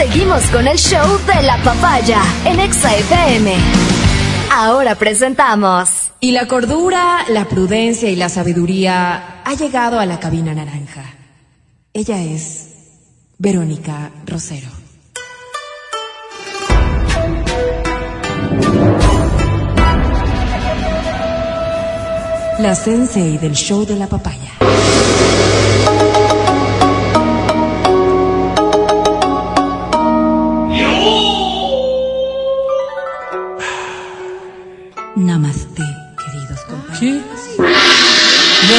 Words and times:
Seguimos 0.00 0.42
con 0.44 0.66
el 0.66 0.78
show 0.78 1.06
de 1.26 1.42
la 1.42 1.58
papaya 1.58 2.22
en 2.46 2.58
Exa 2.58 2.96
FM. 2.96 3.54
Ahora 4.50 4.94
presentamos. 4.94 6.10
Y 6.20 6.30
la 6.30 6.48
cordura, 6.48 7.26
la 7.28 7.46
prudencia 7.46 8.08
y 8.08 8.16
la 8.16 8.30
sabiduría 8.30 9.42
ha 9.44 9.54
llegado 9.54 10.00
a 10.00 10.06
la 10.06 10.18
cabina 10.18 10.54
naranja. 10.54 11.04
Ella 11.92 12.22
es 12.22 12.68
Verónica 13.36 14.10
Rosero. 14.24 14.70
La 22.58 22.74
sensei 22.74 23.36
del 23.36 23.52
show 23.52 23.84
de 23.84 23.96
la 23.96 24.06
papaya. 24.06 24.50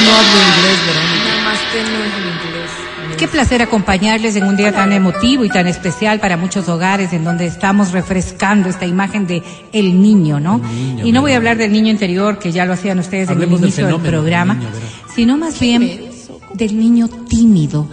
No 0.05 0.11
hablo 0.15 0.37
inglés, 0.57 0.79
Verónica. 0.87 1.35
Namaste 1.37 1.83
no 1.83 2.03
es 2.03 2.13
el 2.13 2.25
inglés. 2.25 2.71
Qué 3.17 3.27
placer 3.27 3.61
acompañarles 3.61 4.35
en 4.35 4.45
un 4.45 4.57
día 4.57 4.71
tan 4.71 4.91
emotivo 4.93 5.45
y 5.45 5.49
tan 5.49 5.67
especial 5.67 6.19
para 6.19 6.37
muchos 6.37 6.67
hogares 6.69 7.13
en 7.13 7.23
donde 7.23 7.45
estamos 7.45 7.91
refrescando 7.91 8.69
esta 8.69 8.85
imagen 8.85 9.27
de 9.27 9.43
el 9.73 10.01
niño, 10.01 10.39
¿no? 10.39 10.55
El 10.55 10.75
niño, 10.75 11.05
y 11.05 11.11
no 11.11 11.21
voy 11.21 11.33
a 11.33 11.37
hablar 11.37 11.57
del 11.57 11.71
niño 11.71 11.91
interior 11.91 12.39
que 12.39 12.51
ya 12.51 12.65
lo 12.65 12.73
hacían 12.73 12.99
ustedes 12.99 13.29
en 13.29 13.41
el 13.41 13.51
inicio 13.51 13.85
del, 13.85 13.99
programa, 13.99 14.55
niño, 14.55 14.69
sino 15.13 15.37
más 15.37 15.59
bien 15.59 16.09
del 16.53 16.79
niño 16.79 17.07
tímido 17.07 17.87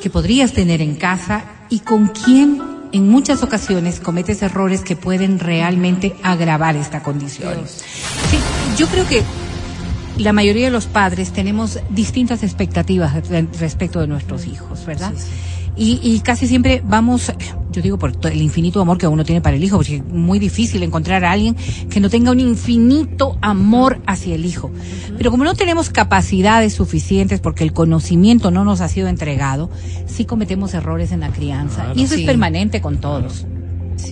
que 0.00 0.08
podrías 0.08 0.52
tener 0.52 0.80
en 0.80 0.94
casa 0.96 1.44
y 1.68 1.80
con 1.80 2.08
quien 2.08 2.62
en 2.92 3.08
muchas 3.08 3.42
ocasiones 3.42 4.00
cometes 4.00 4.40
errores 4.42 4.82
que 4.82 4.96
pueden 4.96 5.40
realmente 5.40 6.14
agravar 6.22 6.76
esta 6.76 7.02
condición. 7.02 7.54
Sí, 8.30 8.38
yo 8.78 8.86
creo 8.86 9.06
que 9.08 9.22
la 10.18 10.32
mayoría 10.32 10.66
de 10.66 10.70
los 10.70 10.86
padres 10.86 11.32
tenemos 11.32 11.78
distintas 11.90 12.42
expectativas 12.42 13.28
re- 13.28 13.48
respecto 13.58 14.00
de 14.00 14.06
nuestros 14.06 14.46
hijos, 14.46 14.84
¿verdad? 14.86 15.12
Y, 15.76 15.98
y 16.04 16.20
casi 16.20 16.46
siempre 16.46 16.82
vamos, 16.86 17.32
yo 17.72 17.82
digo 17.82 17.98
por 17.98 18.12
el 18.30 18.40
infinito 18.40 18.80
amor 18.80 18.96
que 18.96 19.08
uno 19.08 19.24
tiene 19.24 19.40
para 19.40 19.56
el 19.56 19.64
hijo, 19.64 19.76
porque 19.78 19.96
es 19.96 20.04
muy 20.04 20.38
difícil 20.38 20.84
encontrar 20.84 21.24
a 21.24 21.32
alguien 21.32 21.56
que 21.90 21.98
no 21.98 22.08
tenga 22.08 22.30
un 22.30 22.38
infinito 22.38 23.36
amor 23.42 24.00
hacia 24.06 24.36
el 24.36 24.44
hijo. 24.46 24.70
Pero 25.18 25.32
como 25.32 25.42
no 25.42 25.54
tenemos 25.54 25.90
capacidades 25.90 26.74
suficientes 26.74 27.40
porque 27.40 27.64
el 27.64 27.72
conocimiento 27.72 28.52
no 28.52 28.62
nos 28.64 28.80
ha 28.80 28.88
sido 28.88 29.08
entregado, 29.08 29.68
sí 30.06 30.24
cometemos 30.26 30.74
errores 30.74 31.10
en 31.10 31.20
la 31.20 31.30
crianza. 31.30 31.86
y 31.96 32.04
eso 32.04 32.14
Sí. 32.14 32.20
es 32.20 32.26
permanente 32.26 32.80
con 32.80 32.98
todos. 32.98 33.44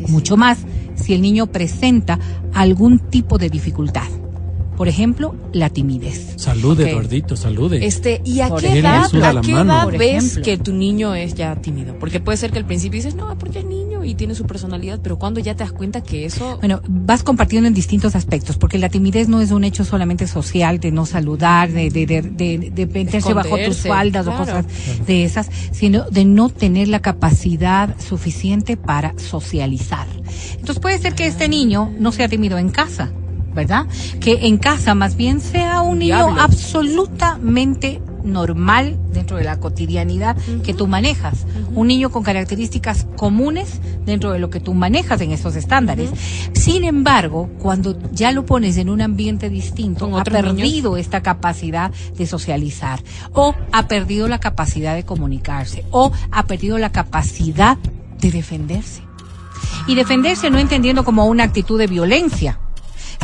Mucho 0.08 0.36
más 0.36 0.58
si 0.96 1.14
el 1.14 1.22
niño 1.22 1.46
presenta 1.46 2.18
algún 2.54 2.98
tipo 2.98 3.38
de 3.38 3.50
dificultad. 3.50 4.08
Por 4.76 4.88
ejemplo, 4.88 5.34
la 5.52 5.70
timidez. 5.70 6.34
Salude, 6.36 6.84
Ok. 6.84 6.90
Eduardito, 6.90 7.36
salude. 7.36 7.86
Este, 7.86 8.20
¿y 8.24 8.40
a 8.40 8.48
Por 8.48 8.60
qué 8.60 8.78
edad, 8.78 9.04
a 9.22 9.32
la 9.32 9.40
qué 9.40 9.52
edad 9.52 9.88
ves 9.88 10.24
ejemplo. 10.24 10.42
que 10.42 10.58
tu 10.58 10.72
niño 10.72 11.14
es 11.14 11.34
ya 11.34 11.54
tímido? 11.56 11.98
Porque 11.98 12.20
puede 12.20 12.38
ser 12.38 12.50
que 12.52 12.58
al 12.58 12.64
principio 12.64 12.96
dices, 12.98 13.14
no, 13.14 13.36
porque 13.38 13.60
es 13.60 13.64
niño 13.64 14.02
y 14.04 14.14
tiene 14.14 14.34
su 14.34 14.44
personalidad, 14.46 14.98
pero 15.02 15.18
cuando 15.18 15.40
ya 15.40 15.54
te 15.54 15.62
das 15.62 15.72
cuenta 15.72 16.02
que 16.02 16.24
eso... 16.24 16.56
Bueno, 16.58 16.80
vas 16.88 17.22
compartiendo 17.22 17.68
en 17.68 17.74
distintos 17.74 18.16
aspectos, 18.16 18.56
porque 18.56 18.78
la 18.78 18.88
timidez 18.88 19.28
no 19.28 19.40
es 19.40 19.50
un 19.52 19.62
hecho 19.64 19.84
solamente 19.84 20.26
social, 20.26 20.80
de 20.80 20.90
no 20.90 21.06
saludar, 21.06 21.70
de, 21.70 21.90
de, 21.90 22.06
de, 22.06 22.22
de, 22.22 22.70
de 22.74 22.86
meterse 22.86 23.32
bajo 23.34 23.56
tus 23.64 23.78
faldas 23.78 24.26
o 24.26 24.36
cosas 24.36 24.64
de 25.06 25.24
esas, 25.24 25.48
sino 25.70 26.04
de 26.10 26.24
no 26.24 26.48
tener 26.48 26.88
la 26.88 27.00
capacidad 27.00 27.94
suficiente 28.00 28.76
para 28.76 29.14
socializar. 29.18 30.06
Entonces 30.54 30.80
puede 30.80 30.98
ser 30.98 31.14
que 31.14 31.26
este 31.26 31.48
niño 31.48 31.92
no 31.98 32.10
sea 32.10 32.28
tímido 32.28 32.58
en 32.58 32.70
casa, 32.70 33.12
¿verdad? 33.54 33.86
Que 34.20 34.46
en 34.46 34.58
casa 34.58 34.94
más 34.94 35.16
bien 35.16 35.40
sea 35.40 35.82
un 35.82 35.98
niño 36.00 36.36
absolutamente 36.38 38.00
normal 38.24 38.96
dentro 39.12 39.36
de 39.36 39.44
la 39.44 39.58
cotidianidad 39.58 40.36
que 40.64 40.74
tú 40.74 40.86
manejas. 40.86 41.46
Un 41.74 41.88
niño 41.88 42.10
con 42.10 42.22
características 42.22 43.06
comunes 43.16 43.80
dentro 44.04 44.32
de 44.32 44.38
lo 44.38 44.50
que 44.50 44.60
tú 44.60 44.74
manejas 44.74 45.20
en 45.20 45.32
esos 45.32 45.56
estándares. 45.56 46.10
Sin 46.52 46.84
embargo, 46.84 47.50
cuando 47.58 47.98
ya 48.12 48.32
lo 48.32 48.46
pones 48.46 48.76
en 48.76 48.88
un 48.88 49.00
ambiente 49.00 49.50
distinto, 49.50 50.18
ha 50.18 50.24
perdido 50.24 50.96
esta 50.96 51.22
capacidad 51.22 51.90
de 52.16 52.26
socializar 52.26 53.02
o 53.32 53.54
ha 53.72 53.88
perdido 53.88 54.28
la 54.28 54.40
capacidad 54.40 54.94
de 54.94 55.04
comunicarse 55.04 55.84
o 55.90 56.12
ha 56.30 56.46
perdido 56.46 56.78
la 56.78 56.92
capacidad 56.92 57.78
de 58.20 58.30
defenderse. 58.30 59.02
Y 59.86 59.94
defenderse 59.94 60.50
no 60.50 60.58
entendiendo 60.58 61.04
como 61.04 61.26
una 61.26 61.44
actitud 61.44 61.78
de 61.78 61.86
violencia, 61.86 62.60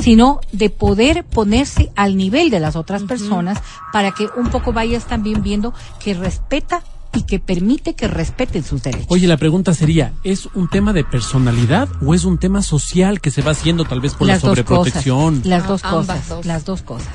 sino 0.03 0.41
de 0.53 0.71
poder 0.71 1.25
ponerse 1.25 1.91
al 1.97 2.17
nivel 2.17 2.51
de 2.51 2.61
las 2.61 2.77
otras 2.77 3.03
personas 3.03 3.59
para 3.93 4.13
que 4.13 4.29
un 4.37 4.49
poco 4.51 4.73
vayas 4.73 5.07
también 5.07 5.43
viendo 5.43 5.75
que 6.03 6.15
respeta 6.15 6.83
y 7.15 7.23
que 7.23 7.39
permite 7.41 7.95
que 7.95 8.07
respeten 8.07 8.63
sus 8.63 8.83
derechos. 8.83 9.07
Oye, 9.09 9.27
la 9.27 9.39
pregunta 9.39 9.73
sería, 9.73 10.13
¿es 10.25 10.47
un 10.55 10.69
tema 10.69 10.93
de 10.93 11.05
personalidad 11.05 11.89
o 12.05 12.15
es 12.15 12.25
un 12.25 12.37
tema 12.39 12.63
social 12.63 13.21
que 13.23 13.31
se 13.31 13.41
va 13.41 13.53
haciendo 13.53 13.85
tal 13.87 14.01
vez 14.01 14.15
por 14.15 14.27
la 14.27 14.35
las 14.35 14.43
dos 14.43 14.51
sobreprotección? 14.51 15.37
cosas, 15.37 15.47
las 15.47 15.67
dos 15.67 15.81
Ah, 15.85 15.91
cosas, 15.91 16.29
dos. 16.29 16.47
las 16.47 16.65
dos 16.67 16.83
cosas. 16.83 17.09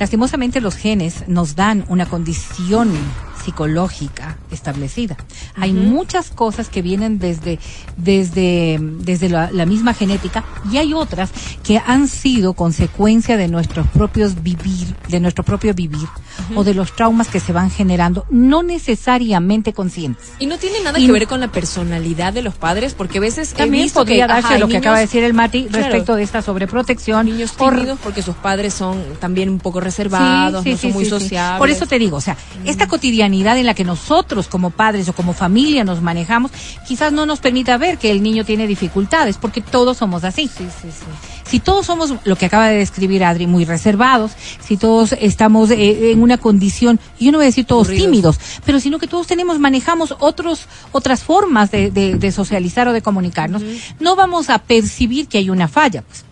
Lastimosamente 0.00 0.60
los 0.60 0.74
genes 0.74 1.24
nos 1.28 1.54
dan 1.54 1.84
una 1.88 2.06
condición 2.06 2.90
psicológica 3.50 4.36
establecida. 4.50 5.16
Hay 5.54 5.72
muchas 5.72 6.30
cosas 6.30 6.68
que 6.68 6.82
vienen 6.82 7.18
desde 7.18 7.58
desde 7.96 8.78
desde 8.80 9.28
la, 9.28 9.50
la 9.52 9.66
misma 9.66 9.94
genética 9.94 10.44
y 10.70 10.76
hay 10.78 10.92
otras 10.94 11.30
que 11.64 11.78
han 11.84 12.08
sido 12.08 12.52
consecuencia 12.54 13.36
de 13.36 13.48
nuestros 13.48 13.86
propios 13.88 14.42
vivir, 14.42 14.94
de 15.08 15.20
nuestro 15.20 15.44
propio 15.44 15.74
vivir 15.74 16.08
o 16.54 16.64
de 16.64 16.74
los 16.74 16.94
traumas 16.94 17.28
que 17.28 17.40
se 17.40 17.52
van 17.52 17.70
generando, 17.70 18.26
no 18.30 18.62
necesariamente 18.62 19.72
conscientes. 19.72 20.32
Y 20.38 20.46
no 20.46 20.58
tiene 20.58 20.80
nada 20.82 20.98
Y- 20.98 21.06
que 21.06 21.12
ver 21.12 21.26
con 21.26 21.40
la 21.40 21.48
personalidad 21.48 22.32
de 22.32 22.42
los 22.42 22.54
padres, 22.54 22.94
porque 22.94 23.18
a 23.18 23.20
veces 23.22 23.54
También 23.54 23.88
podría 23.90 24.26
darse 24.26 24.48
ajá, 24.48 24.58
lo 24.58 24.66
hay 24.66 24.72
que 24.72 24.76
acaba 24.78 24.96
de 24.96 25.02
niños- 25.04 25.12
decir 25.12 25.24
el 25.24 25.34
Mati 25.34 25.64
Claro. 25.66 25.84
respecto 25.84 26.14
de 26.16 26.22
esta 26.24 26.42
sobreprotección. 26.42 27.26
niños 27.26 27.52
tímidos 27.56 27.98
porque 28.02 28.22
sus 28.22 28.34
padres 28.36 28.74
son 28.74 29.02
también 29.20 29.48
un 29.48 29.58
poco 29.58 29.80
reservados, 29.80 30.64
no 30.64 30.76
son 30.76 30.92
muy 30.92 31.04
sí, 31.04 31.10
sí. 31.10 31.20
sociables. 31.20 31.58
Por 31.58 31.70
eso 31.70 31.86
te 31.86 31.98
digo, 31.98 32.16
o 32.16 32.20
sea, 32.20 32.36
esta 32.64 32.86
cotidianidad 32.88 33.35
en 33.40 33.66
la 33.66 33.74
que 33.74 33.84
nosotros 33.84 34.48
como 34.48 34.70
padres 34.70 35.08
o 35.08 35.12
como 35.12 35.32
familia 35.32 35.84
nos 35.84 36.00
manejamos, 36.02 36.50
quizás 36.86 37.12
no 37.12 37.26
nos 37.26 37.40
permita 37.40 37.76
ver 37.76 37.98
que 37.98 38.10
el 38.10 38.22
niño 38.22 38.44
tiene 38.44 38.66
dificultades, 38.66 39.36
porque 39.36 39.60
todos 39.60 39.98
somos 39.98 40.24
así. 40.24 40.48
Si 41.44 41.60
todos 41.60 41.86
somos 41.86 42.14
lo 42.24 42.36
que 42.36 42.46
acaba 42.46 42.68
de 42.68 42.78
describir 42.78 43.22
Adri, 43.22 43.46
muy 43.46 43.64
reservados, 43.64 44.32
si 44.60 44.76
todos 44.76 45.12
estamos 45.20 45.70
eh, 45.70 46.10
en 46.12 46.22
una 46.22 46.38
condición, 46.38 46.98
yo 47.20 47.30
no 47.30 47.38
voy 47.38 47.44
a 47.44 47.46
decir 47.46 47.64
todos 47.66 47.88
tímidos, 48.04 48.38
pero 48.64 48.80
sino 48.80 48.98
que 48.98 49.06
todos 49.06 49.26
tenemos, 49.28 49.58
manejamos 49.60 50.14
otros, 50.18 50.66
otras 50.92 51.22
formas 51.22 51.70
de, 51.70 51.90
de- 51.90 52.14
de 52.16 52.32
socializar 52.32 52.88
o 52.88 52.92
de 52.92 53.00
comunicarnos, 53.02 53.62
no 54.00 54.16
vamos 54.16 54.50
a 54.50 54.58
percibir 54.58 55.28
que 55.28 55.38
hay 55.38 55.50
una 55.50 55.68
falla, 55.68 56.02
pues. 56.02 56.25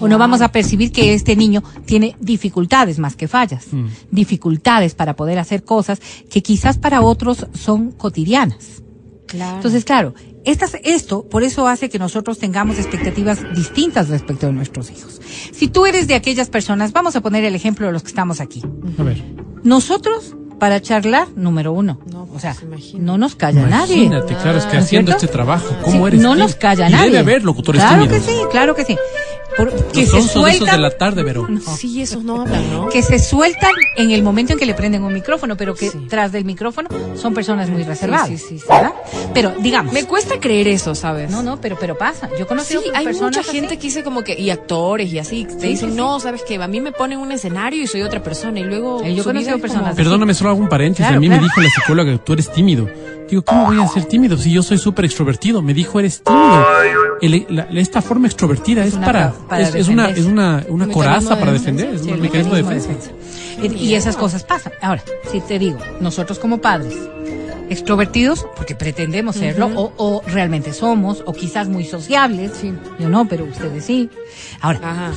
O 0.00 0.08
no 0.08 0.18
vamos 0.18 0.40
a 0.40 0.48
percibir 0.52 0.92
que 0.92 1.14
este 1.14 1.36
niño 1.36 1.62
tiene 1.86 2.16
dificultades 2.20 2.98
más 2.98 3.16
que 3.16 3.28
fallas. 3.28 3.66
Dificultades 4.10 4.94
para 4.94 5.16
poder 5.16 5.38
hacer 5.38 5.64
cosas 5.64 6.00
que 6.30 6.42
quizás 6.42 6.78
para 6.78 7.00
otros 7.02 7.46
son 7.54 7.90
cotidianas. 7.92 8.82
Claro. 9.26 9.56
Entonces, 9.56 9.84
claro, 9.84 10.14
estas, 10.44 10.76
esto 10.84 11.28
por 11.28 11.42
eso 11.42 11.66
hace 11.66 11.88
que 11.88 11.98
nosotros 11.98 12.38
tengamos 12.38 12.78
expectativas 12.78 13.40
distintas 13.54 14.08
respecto 14.08 14.46
de 14.46 14.52
nuestros 14.52 14.90
hijos. 14.90 15.20
Si 15.52 15.66
tú 15.68 15.86
eres 15.86 16.06
de 16.06 16.14
aquellas 16.14 16.48
personas, 16.50 16.92
vamos 16.92 17.16
a 17.16 17.20
poner 17.20 17.44
el 17.44 17.54
ejemplo 17.54 17.86
de 17.86 17.92
los 17.92 18.02
que 18.02 18.08
estamos 18.08 18.40
aquí. 18.40 18.62
A 18.98 19.02
ver, 19.02 19.22
Nosotros, 19.64 20.36
para 20.60 20.80
charlar, 20.80 21.26
número 21.34 21.72
uno. 21.72 21.98
No, 22.12 22.28
o 22.32 22.38
sea, 22.38 22.52
pues, 22.52 22.64
imagínate. 22.64 23.04
no 23.04 23.18
nos 23.18 23.34
calla 23.34 23.66
nadie. 23.66 23.96
imagínate, 24.04 24.34
claro, 24.36 24.58
es 24.58 24.66
que 24.66 24.74
¿No 24.74 24.78
es 24.78 24.84
haciendo 24.84 25.10
cierto? 25.12 25.24
este 25.26 25.32
trabajo, 25.32 25.74
¿cómo 25.82 26.02
Sí, 26.02 26.08
eres? 26.08 26.20
No 26.20 26.34
nos 26.36 26.54
calla 26.54 26.88
Y 26.88 26.92
nadie. 26.92 27.06
debe 27.06 27.18
haber 27.18 27.44
locutores 27.44 27.82
claro 27.82 28.02
tímidos. 28.04 28.24
que 28.24 28.30
sí, 28.32 28.38
claro 28.52 28.74
que 28.76 28.84
sí. 28.84 28.96
Por- 29.56 29.72
que 29.92 30.00
Los 30.06 30.10
se 30.10 30.32
sueltan, 30.32 30.76
de 30.76 30.78
la 30.82 30.90
tarde, 30.90 31.22
Vero. 31.22 31.46
Sí, 31.76 32.02
esos 32.02 32.24
no 32.24 32.42
hablan, 32.42 32.72
¿no? 32.72 32.88
que 32.88 33.02
se 33.02 33.18
sueltan 33.18 33.70
en 33.96 34.10
el 34.10 34.22
momento 34.22 34.52
en 34.52 34.58
que 34.58 34.66
le 34.66 34.74
prenden 34.74 35.02
un 35.04 35.12
micrófono, 35.14 35.56
pero 35.56 35.74
que 35.74 35.90
Sí. 35.90 36.06
tras 36.08 36.32
del 36.32 36.44
micrófono 36.44 36.88
son 37.16 37.34
personas 37.34 37.68
muy 37.70 37.82
reservadas. 37.84 38.28
sí, 38.28 38.38
sí, 38.38 38.58
sí. 38.58 38.64
¿verdad? 38.68 38.92
Pero 39.32 39.52
digamos, 39.60 39.92
Me 39.92 40.04
cuesta 40.04 40.40
creer 40.40 40.68
eso, 40.68 40.94
¿sabes? 40.94 41.30
no, 41.30 41.42
no, 41.42 41.60
pero 41.60 41.76
pero 41.80 41.96
pasa. 41.96 42.28
Yo 42.38 42.46
conocí 42.46 42.74
Sí, 42.74 42.80
hay 42.94 43.06
mucha 43.06 43.42
gente 43.42 43.68
que 43.76 43.84
que 43.84 43.88
dice 43.88 44.02
como 44.02 44.22
que, 44.22 44.38
y 44.40 44.50
actores 44.50 45.12
y 45.12 45.18
así, 45.18 45.44
te 45.44 45.60
Sí, 45.60 45.68
dicen, 45.68 45.90
sí, 45.90 45.96
no, 45.96 46.18
sabes 46.20 46.42
que 46.42 46.56
a 46.62 46.66
mí 46.68 46.80
me 46.80 46.90
ponen 46.92 47.18
un 47.18 47.30
escenario 47.32 47.82
y 47.82 47.86
soy 47.86 48.02
otra 48.02 48.22
persona 48.22 48.60
y 48.60 48.64
luego... 48.64 49.02
Eh, 49.04 49.14
yo 49.14 49.24
vida 49.24 49.54
es 49.54 49.60
personas 49.60 49.84
como- 49.90 49.96
Perdóname, 49.96 50.32
solo 50.34 50.50
hago 50.50 50.60
un 50.60 50.68
paréntesis. 50.68 51.04
Claro, 51.04 51.16
a 51.16 51.20
mí 51.20 51.26
claro. 51.26 51.42
me 51.42 51.48
dijo 51.48 51.60
la 51.60 51.68
psicóloga 51.68 52.12
que 52.12 52.18
tú 52.18 52.32
eres 52.32 52.50
tímido. 52.52 52.88
Digo, 53.28 53.42
¿cómo 53.42 53.66
voy 53.66 53.80
a 53.80 53.88
ser 53.88 54.04
tímido 54.04 54.36
si 54.36 54.52
yo 54.52 54.62
soy 54.62 54.78
súper 54.78 55.06
extrovertido? 55.06 55.60
Me 55.62 55.74
dijo, 55.74 55.98
eres 55.98 56.22
tímido. 56.22 56.64
El- 57.20 57.46
la- 57.48 57.66
esta 57.80 58.00
forma 58.02 58.26
extrovertida 58.26 58.84
es, 58.84 58.94
una 58.94 59.06
para, 59.06 59.30
pa- 59.32 59.43
para 59.48 59.62
es, 59.68 59.74
es 59.74 59.88
una, 59.88 60.10
es 60.10 60.24
una, 60.24 60.64
una 60.68 60.88
coraza 60.88 61.38
para 61.38 61.52
defensa. 61.52 61.82
defender, 61.82 61.94
es 61.94 62.02
Sí, 62.02 62.12
un 62.12 62.20
mecanismo 62.20 62.54
de 62.54 62.62
defensa. 62.62 63.10
Y, 63.62 63.72
y 63.74 63.94
esas 63.94 64.16
cosas 64.16 64.42
pasan. 64.44 64.72
Ahora, 64.82 65.02
si 65.30 65.40
te 65.40 65.58
digo, 65.58 65.78
nosotros 66.00 66.38
como 66.38 66.58
padres, 66.58 66.94
extrovertidos 67.70 68.46
porque 68.56 68.74
pretendemos 68.74 69.36
serlo 69.36 69.66
o, 69.74 69.92
o 69.96 70.22
realmente 70.26 70.72
somos 70.72 71.22
o 71.26 71.32
quizás 71.32 71.68
muy 71.68 71.84
sociables. 71.84 72.52
Yo 72.98 73.08
no, 73.08 73.26
pero 73.28 73.44
ustedes 73.44 73.84
sí. 73.84 74.10
Ahora, 74.60 74.80
Ajá. 74.82 75.12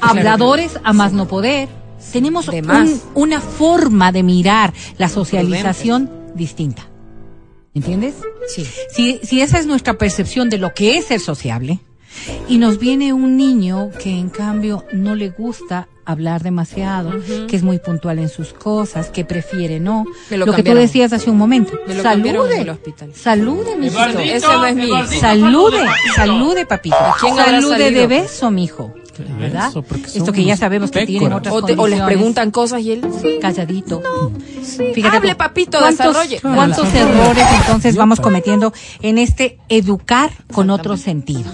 habladores 0.00 0.78
a 0.84 0.92
más 0.92 1.12
no 1.12 1.26
poder. 1.28 1.68
Tenemos 2.12 2.48
un- 2.48 3.00
una 3.14 3.40
forma 3.40 4.12
de 4.12 4.22
mirar 4.22 4.72
la 4.98 5.08
socialización 5.08 6.10
distinta. 6.34 6.82
¿Entiendes? 7.74 8.14
Sí. 8.54 8.66
Si, 8.90 9.20
si 9.22 9.40
esa 9.40 9.58
es 9.58 9.66
nuestra 9.66 9.98
percepción 9.98 10.48
de 10.48 10.58
lo 10.58 10.72
que 10.74 10.96
es 10.98 11.06
ser 11.06 11.20
sociable, 11.20 11.80
y 12.48 12.58
nos 12.58 12.78
viene 12.78 13.12
un 13.12 13.36
niño 13.36 13.90
que 14.02 14.10
en 14.10 14.28
cambio 14.30 14.84
no 14.92 15.14
le 15.14 15.30
gusta 15.30 15.88
hablar 16.04 16.42
demasiado, 16.42 17.12
que 17.48 17.54
es 17.56 17.62
muy 17.62 17.78
puntual 17.78 18.18
en 18.18 18.30
sus 18.30 18.54
cosas, 18.54 19.10
que 19.10 19.26
prefiere 19.26 19.78
no. 19.78 20.06
Lo 20.30 20.54
que 20.54 20.62
tú 20.62 20.74
decías 20.74 21.12
hace 21.12 21.30
un 21.30 21.36
momento. 21.36 21.72
Me 21.86 21.94
lo 21.96 22.02
cambiaron 22.02 22.46
en 22.46 22.50
salude. 22.52 22.62
el 22.62 22.70
hospital. 22.70 23.12
Salude, 23.14 23.76
mijito. 23.76 23.98
Eduardito, 24.00 24.20
Ese 24.34 24.46
no 24.46 24.66
es 24.66 24.76
mío. 24.76 24.96
Salude, 25.20 25.76
papito. 25.78 26.14
salude, 26.16 26.66
papito. 26.66 26.96
Salude 27.36 27.90
de 27.90 28.06
beso, 28.06 28.50
mijo. 28.50 28.94
¿Verdad? 29.38 29.72
Esto 30.14 30.32
que 30.32 30.44
ya 30.44 30.56
sabemos 30.56 30.92
que 30.92 31.04
tienen 31.04 31.32
otras 31.32 31.52
O, 31.52 31.60
te- 31.62 31.74
o 31.76 31.88
les 31.88 32.00
preguntan 32.02 32.52
cosas 32.52 32.80
y 32.82 32.92
él. 32.92 33.02
Sí. 33.20 33.38
calladito. 33.40 34.00
Hable, 35.12 35.34
papito, 35.34 35.78
¿cuántos, 35.78 36.06
desarrolle. 36.06 36.40
¿Cuántos 36.40 36.88
Claro. 36.88 37.08
errores 37.10 37.44
entonces 37.60 37.96
vamos 37.96 38.20
cometiendo 38.20 38.72
en 39.02 39.18
este 39.18 39.58
educar 39.68 40.30
con 40.52 40.70
otro 40.70 40.96
sentido? 40.96 41.50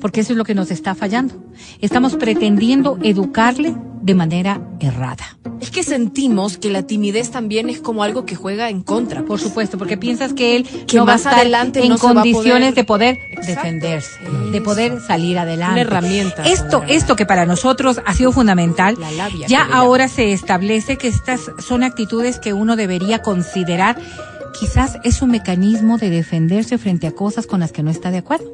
Porque 0.00 0.20
eso 0.20 0.32
es 0.32 0.36
lo 0.38 0.44
que 0.44 0.54
nos 0.54 0.70
está 0.70 0.94
fallando. 0.94 1.34
Estamos 1.80 2.16
pretendiendo 2.16 2.98
educarle 3.02 3.74
de 4.02 4.14
manera 4.14 4.60
errada. 4.80 5.36
Es 5.60 5.70
que 5.70 5.82
sentimos 5.82 6.56
que 6.56 6.70
la 6.70 6.82
timidez 6.84 7.30
también 7.30 7.68
es 7.68 7.80
como 7.80 8.04
algo 8.04 8.24
que 8.24 8.36
juega 8.36 8.70
en 8.70 8.82
contra. 8.82 9.24
Por 9.24 9.40
supuesto, 9.40 9.76
porque 9.76 9.96
piensas 9.96 10.32
que 10.32 10.54
él 10.56 10.64
Que 10.86 10.96
no 10.98 11.04
va 11.04 11.12
a 11.12 11.14
más 11.16 11.22
estar 11.22 11.34
adelante 11.40 11.82
en 11.82 11.88
no 11.88 11.98
condiciones 11.98 12.70
poder- 12.70 12.74
de 12.74 12.84
poder 12.84 13.18
Exacto. 13.32 13.46
defenderse, 13.54 14.10
de 14.52 14.60
poder 14.60 15.00
salir 15.00 15.36
adelante. 15.38 15.72
Una 15.72 15.80
herramienta. 15.80 16.44
Esto, 16.44 16.84
esto 16.86 17.16
que 17.16 17.26
para 17.26 17.44
nosotros 17.44 18.00
ha 18.06 18.14
sido 18.14 18.30
fundamental, 18.30 18.96
La 19.00 19.10
labia, 19.10 19.46
ya 19.48 19.64
ahora 19.64 20.06
se 20.08 20.32
establece 20.32 20.96
que 20.96 21.08
estas 21.08 21.40
son 21.58 21.82
actitudes 21.82 22.38
que 22.38 22.52
uno 22.52 22.76
debería 22.76 23.20
considerar. 23.20 23.98
Quizás 24.58 24.98
es 25.02 25.22
un 25.22 25.30
mecanismo 25.32 25.98
de 25.98 26.10
defenderse 26.10 26.78
frente 26.78 27.06
a 27.08 27.12
cosas 27.12 27.46
con 27.46 27.60
las 27.60 27.72
que 27.72 27.82
no 27.82 27.90
está 27.90 28.10
de 28.12 28.18
acuerdo. 28.18 28.46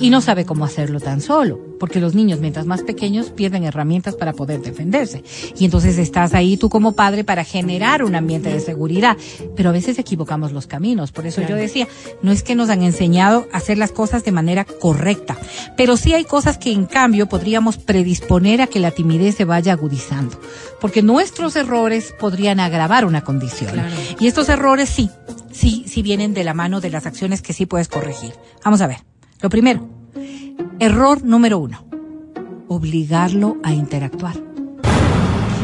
Y 0.00 0.10
no 0.10 0.22
sabe 0.22 0.46
cómo 0.46 0.64
hacerlo 0.64 0.98
tan 0.98 1.20
solo, 1.20 1.60
porque 1.78 2.00
los 2.00 2.14
niños 2.14 2.40
mientras 2.40 2.64
más 2.64 2.82
pequeños 2.82 3.30
pierden 3.30 3.64
herramientas 3.64 4.16
para 4.16 4.32
poder 4.32 4.62
defenderse. 4.62 5.22
Y 5.58 5.66
entonces 5.66 5.98
estás 5.98 6.32
ahí 6.32 6.56
tú 6.56 6.70
como 6.70 6.92
padre 6.92 7.22
para 7.22 7.44
generar 7.44 8.02
un 8.02 8.14
ambiente 8.14 8.50
de 8.50 8.60
seguridad. 8.60 9.18
Pero 9.56 9.68
a 9.68 9.72
veces 9.72 9.98
equivocamos 9.98 10.52
los 10.52 10.66
caminos. 10.66 11.12
Por 11.12 11.26
eso 11.26 11.42
yo 11.42 11.54
decía, 11.54 11.86
no 12.22 12.32
es 12.32 12.42
que 12.42 12.54
nos 12.54 12.70
han 12.70 12.82
enseñado 12.82 13.46
a 13.52 13.58
hacer 13.58 13.76
las 13.76 13.92
cosas 13.92 14.24
de 14.24 14.32
manera 14.32 14.64
correcta, 14.64 15.36
pero 15.76 15.96
sí 15.96 16.14
hay 16.14 16.24
cosas 16.24 16.56
que 16.56 16.72
en 16.72 16.86
cambio 16.86 17.28
podríamos 17.28 17.76
predisponer 17.76 18.62
a 18.62 18.66
que 18.66 18.80
la 18.80 18.90
timidez 18.92 19.36
se 19.36 19.44
vaya 19.44 19.74
agudizando. 19.74 20.40
Porque 20.80 21.02
nuestros 21.02 21.56
errores 21.56 22.14
podrían 22.18 22.58
agravar 22.58 23.04
una 23.04 23.22
condición. 23.22 23.72
Claro. 23.72 23.94
Y 24.18 24.26
estos 24.26 24.48
errores 24.48 24.88
sí, 24.88 25.10
sí, 25.52 25.84
sí 25.86 26.02
vienen 26.02 26.32
de 26.32 26.44
la 26.44 26.54
mano 26.54 26.80
de 26.80 26.88
las 26.88 27.04
acciones 27.04 27.42
que 27.42 27.52
sí 27.52 27.66
puedes 27.66 27.88
corregir. 27.88 28.32
Vamos 28.64 28.80
a 28.80 28.86
ver. 28.86 29.09
Lo 29.42 29.48
primero, 29.48 29.88
error 30.78 31.22
número 31.24 31.58
uno, 31.58 31.84
obligarlo 32.68 33.56
a 33.62 33.72
interactuar. 33.72 34.34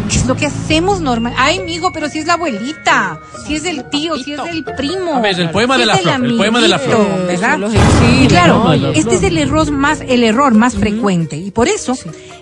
¿Qué 0.08 0.16
es 0.18 0.26
lo 0.26 0.36
que 0.36 0.46
hacemos 0.46 1.00
normal? 1.00 1.34
Ay, 1.36 1.60
mijo, 1.60 1.92
pero 1.92 2.08
si 2.08 2.20
es 2.20 2.26
la 2.26 2.34
abuelita, 2.34 3.18
si 3.44 3.56
es 3.56 3.64
el 3.64 3.90
tío, 3.90 4.16
si 4.16 4.32
es 4.34 4.40
el 4.50 4.64
primo. 4.64 5.14
A 5.16 5.20
ver, 5.20 5.38
el 5.40 5.50
poema 5.50 5.74
si 5.74 5.80
de 5.80 5.86
la 5.86 5.96
flor, 5.96 6.24
el 6.24 6.36
poema 6.36 6.60
de 6.60 6.68
la 6.68 6.78
flor. 6.78 7.26
¿verdad? 7.26 7.58
Y 8.22 8.26
claro, 8.28 8.72
este 8.72 9.16
es 9.16 9.22
el 9.24 9.36
error 9.36 9.70
más, 9.72 10.00
el 10.00 10.22
error 10.22 10.54
más 10.54 10.74
frecuente. 10.76 11.36
Y 11.36 11.50
por 11.50 11.66
eso 11.68 11.94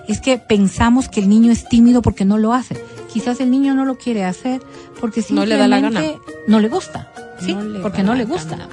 es 0.06 0.20
que 0.20 0.36
pensamos 0.38 1.08
que 1.08 1.20
el 1.20 1.28
niño 1.28 1.50
es 1.50 1.66
tímido 1.68 2.02
porque 2.02 2.24
no 2.26 2.36
lo 2.36 2.52
hace. 2.52 2.76
Quizás 3.12 3.40
el 3.40 3.50
niño 3.50 3.74
no 3.74 3.84
lo 3.86 3.96
quiere 3.96 4.24
hacer 4.24 4.60
porque 5.00 5.24
No 5.30 5.46
le 5.46 5.56
da 5.56 5.66
la 5.66 5.80
gana. 5.80 6.00
simplemente 6.00 6.34
no 6.48 6.60
le 6.60 6.68
gusta. 6.68 7.10
Sí, 7.40 7.54
No 7.54 7.62
le 7.64 7.80
porque 7.80 8.02
no 8.02 8.14
le 8.14 8.24
gusta. 8.24 8.56
gana. 8.56 8.68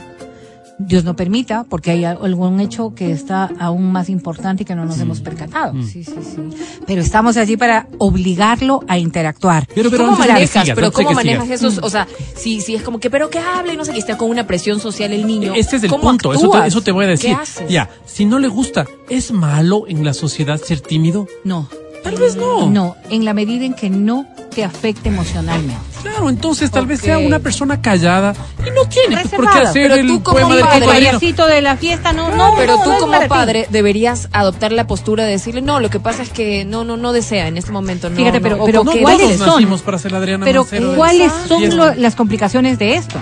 Dios 0.88 1.04
no 1.04 1.16
permita, 1.16 1.64
porque 1.64 1.92
hay 1.92 2.06
algún 2.06 2.60
hecho 2.60 2.94
que 2.96 3.12
está 3.12 3.50
aún 3.60 3.92
más 3.92 4.10
importante 4.10 4.64
y 4.64 4.66
que 4.66 4.76
no 4.76 4.86
nos 4.86 5.00
hemos 5.00 5.22
percatado. 5.22 5.74
Sí, 5.84 6.04
sí, 6.04 6.16
sí. 6.22 6.38
Pero 6.86 7.02
estamos 7.02 7.38
allí 7.38 7.58
para 7.58 7.88
obligarlo 7.98 8.84
a 8.88 8.98
interactuar. 8.98 9.68
Pero, 9.74 9.90
pero 9.90 10.06
¿Cómo 10.06 10.18
manejas? 10.18 10.50
sigas, 10.64 10.76
pero 10.76 10.92
¿cómo 10.92 11.12
manejas 11.12 11.50
eso? 11.50 11.72
O 11.82 11.90
sea, 11.90 12.08
si, 12.36 12.62
si 12.62 12.76
es 12.76 12.84
como 12.84 13.00
que, 13.00 13.10
pero 13.10 13.30
que 13.30 13.40
hable, 13.40 13.74
y 13.74 13.78
no 13.78 13.86
sé, 13.86 13.94
que 13.94 14.00
está 14.00 14.18
con 14.18 14.30
una 14.30 14.48
presión 14.48 14.80
social 14.80 15.14
el 15.14 15.26
niño. 15.28 15.54
Este 15.56 15.78
es 15.78 15.84
el 15.84 15.90
¿Cómo 15.90 16.04
punto, 16.04 16.34
eso 16.34 16.50
te, 16.50 16.68
eso 16.68 16.82
te 16.82 16.92
voy 16.92 17.06
a 17.06 17.10
decir. 17.10 17.36
¿Qué 17.36 17.42
haces? 17.42 17.70
Ya, 17.70 17.90
si 18.06 18.26
no 18.26 18.40
le 18.40 18.48
gusta, 18.48 18.86
¿es 19.10 19.32
malo 19.32 19.86
en 19.88 20.04
la 20.04 20.14
sociedad 20.14 20.60
ser 20.62 20.82
tímido? 20.82 21.28
No, 21.44 21.68
Tal 22.04 22.16
vez 22.16 22.36
no. 22.36 22.70
no, 22.70 22.96
en 23.10 23.26
la 23.26 23.34
medida 23.34 23.66
en 23.66 23.74
que 23.74 23.90
no 23.90 24.26
te 24.54 24.64
afecte 24.64 25.10
emocionalmente. 25.10 25.91
Claro, 26.02 26.30
entonces 26.30 26.72
tal 26.72 26.86
vez 26.86 27.00
sea 27.02 27.18
una 27.20 27.40
persona 27.40 27.82
callada 27.82 28.34
y 28.66 28.70
no 28.72 28.86
tiene 28.86 29.18
pues, 29.22 29.34
por 29.34 29.50
qué 29.50 29.60
hacer 29.60 29.90
Pero 29.90 29.96
el 29.96 30.08
tú 30.08 30.24
como 30.24 30.40
poema 30.40 30.68
padre- 30.70 30.86
payasito 30.86 31.46
de 31.48 31.62
la 31.62 31.78
fiesta, 31.78 32.12
no, 32.14 32.30
no. 32.36 32.54
Pero 32.58 32.78
no, 32.78 32.84
tú 32.84 32.90
como 33.00 33.20
ti. 33.20 33.26
padre 33.28 33.68
deberías 33.70 34.28
adoptar 34.32 34.72
la 34.72 34.88
postura 34.88 35.24
de 35.26 35.32
decirle, 35.32 35.62
no, 35.62 35.80
lo 35.80 35.90
que 35.90 36.00
pasa 36.00 36.24
es 36.24 36.30
que 36.30 36.66
no, 36.66 36.84
no, 36.84 36.98
no 36.98 37.14
desea 37.14 37.48
en 37.48 37.58
este 37.58 37.72
momento. 37.72 38.10
No, 38.10 38.16
Fíjate, 38.16 38.40
no". 38.40 38.66
pero- 38.66 38.84
¿cuáles 38.84 39.38
son? 39.38 39.48
nacimos 39.48 39.82
para 39.82 39.98
ser 40.00 40.12
la 40.12 40.18
Adriana 40.20 40.46
Pero 40.46 40.62
Mancero 40.62 40.90
de 40.92 40.96
¿cuáles 40.98 41.32
son 41.48 41.76
lo- 41.78 41.94
las 41.96 42.16
complicaciones 42.16 42.80
de 42.80 42.96
esto? 42.96 43.20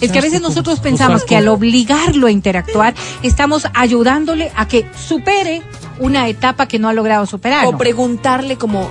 Es 0.00 0.12
que 0.12 0.18
a 0.18 0.22
veces 0.22 0.40
nosotros 0.40 0.80
pensamos 0.80 1.24
que 1.24 1.36
al 1.36 1.48
obligarlo 1.48 2.26
a 2.26 2.30
interactuar, 2.30 2.94
estamos 3.22 3.66
ayudándole 3.74 4.50
a 4.56 4.66
que 4.68 4.86
supere 4.96 5.62
una 5.98 6.28
etapa 6.28 6.66
que 6.66 6.78
no 6.78 6.88
ha 6.88 6.92
logrado 6.92 7.26
superar. 7.26 7.66
O 7.66 7.76
preguntarle 7.76 8.56
como, 8.56 8.88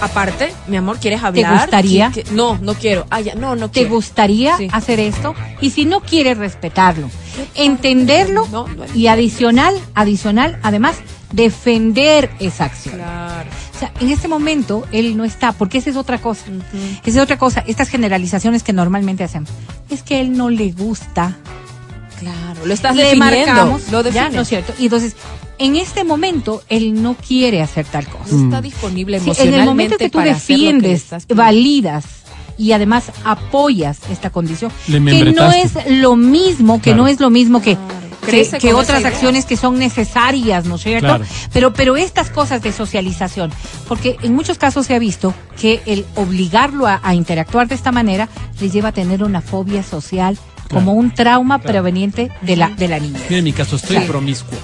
aparte, 0.00 0.52
mi 0.68 0.76
amor, 0.76 0.98
¿quieres 0.98 1.22
hablar? 1.22 1.60
gustaría? 1.62 2.10
¿Qué- 2.12 2.22
qué- 2.24 2.32
No, 2.32 2.58
no 2.60 2.74
quiero. 2.74 3.06
Ah, 3.10 3.20
ya, 3.20 3.34
no, 3.34 3.56
no 3.56 3.70
¿Te 3.70 3.84
gustaría 3.84 4.56
Sí. 4.56 4.68
hacer 4.72 5.00
esto? 5.00 5.34
Y 5.60 5.70
si 5.70 5.84
no 5.84 6.00
quieres 6.00 6.38
respetarlo, 6.38 7.10
entenderlo 7.54 8.46
No, 8.50 8.66
no 8.68 8.82
hay- 8.84 8.90
y 8.94 9.06
adicional, 9.08 9.74
adicional, 9.94 10.58
además, 10.62 10.96
defender 11.32 12.30
esa 12.40 12.64
acción. 12.66 12.96
Claro. 12.96 13.48
O 13.74 13.78
sea, 13.78 13.92
en 14.00 14.10
este 14.10 14.28
momento 14.28 14.86
él 14.92 15.16
no 15.16 15.24
está, 15.24 15.52
porque 15.52 15.78
esa 15.78 15.90
es 15.90 15.96
otra 15.96 16.18
cosa. 16.18 16.44
Esa 17.04 17.18
es 17.18 17.22
otra 17.22 17.36
cosa. 17.38 17.62
Estas 17.66 17.88
generalizaciones 17.88 18.62
que 18.62 18.72
normalmente 18.72 19.24
hacemos. 19.24 19.50
Es 19.90 20.02
que 20.02 20.20
él 20.20 20.36
no 20.36 20.48
le 20.50 20.72
gusta. 20.72 21.36
Claro. 22.18 22.64
Lo 22.64 22.72
estás 22.72 22.96
le 22.96 23.02
definiendo. 23.04 23.46
marcamos, 23.46 23.90
Lo. 23.90 24.36
¿no 24.36 24.40
es 24.42 24.48
cierto? 24.48 24.72
Y 24.78 24.84
entonces, 24.84 25.14
en 25.58 25.76
este 25.76 26.04
momento 26.04 26.62
él 26.68 27.02
no 27.02 27.14
quiere 27.14 27.62
hacer 27.62 27.86
tal 27.86 28.06
cosa. 28.06 28.34
No 28.34 28.44
está 28.44 28.60
disponible 28.62 29.18
Sí, 29.18 29.24
en 29.24 29.28
emocionalmente 29.28 29.60
el 29.60 29.66
momento 29.66 29.96
que 29.98 30.10
tú 30.10 30.18
que 30.18 30.24
defiendes, 30.24 31.06
validas 31.34 32.04
y 32.58 32.72
además 32.72 33.10
apoyas 33.24 33.98
esta 34.10 34.30
condición, 34.30 34.70
Le 34.88 35.02
que 35.04 35.32
no 35.32 35.50
es 35.52 35.72
lo 35.90 36.16
mismo, 36.16 36.76
que 36.78 36.90
Claro. 36.90 37.02
no 37.02 37.08
es 37.08 37.20
lo 37.20 37.30
mismo 37.30 37.60
que 37.60 37.76
que, 38.26 38.74
otras 38.74 39.04
acciones 39.04 39.44
que 39.44 39.56
son 39.56 39.78
necesarias, 39.78 40.64
¿no 40.64 40.74
es 40.76 40.82
cierto? 40.82 41.06
Claro. 41.06 41.24
Pero 41.52 41.72
pero 41.72 41.96
estas 41.96 42.28
cosas 42.30 42.60
de 42.60 42.72
socialización, 42.72 43.52
porque 43.86 44.16
en 44.22 44.34
muchos 44.34 44.58
casos 44.58 44.86
se 44.86 44.94
ha 44.94 44.98
visto 44.98 45.32
que 45.60 45.80
el 45.86 46.04
obligarlo 46.16 46.86
a, 46.88 47.00
a 47.04 47.14
interactuar 47.14 47.68
de 47.68 47.76
esta 47.76 47.92
manera 47.92 48.28
le 48.60 48.68
lleva 48.68 48.88
a 48.88 48.92
tener 48.92 49.22
una 49.22 49.42
fobia 49.42 49.82
social 49.84 50.36
como 50.70 50.94
un 50.94 51.12
trauma 51.14 51.58
proveniente 51.58 52.30
de 52.42 52.56
la 52.56 52.70
de 52.70 52.88
la 52.88 52.98
niña. 52.98 53.20
Mira, 53.28 53.38
en 53.38 53.44
mi 53.44 53.52
caso, 53.52 53.76
estoy 53.76 53.96
Claro. 53.96 54.08
promiscuo. 54.12 54.58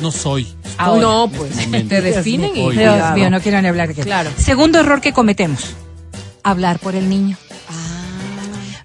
No 0.00 0.10
soy. 0.10 0.46
Ah, 0.78 0.96
no, 0.98 1.28
pues 1.28 1.52
este 1.52 1.66
momento. 1.66 1.88
te 1.88 2.00
definen 2.00 2.56
y 2.56 2.70
Dios 2.70 3.14
mío, 3.14 3.30
no 3.30 3.40
quiero 3.40 3.60
ni 3.60 3.68
hablar 3.68 3.88
de 3.88 3.94
qué. 3.94 4.02
Claro. 4.02 4.30
Segundo 4.36 4.80
error 4.80 5.00
que 5.00 5.12
cometemos, 5.12 5.74
hablar 6.42 6.78
por 6.78 6.94
el 6.94 7.08
niño. 7.08 7.36
Ah. 7.68 8.02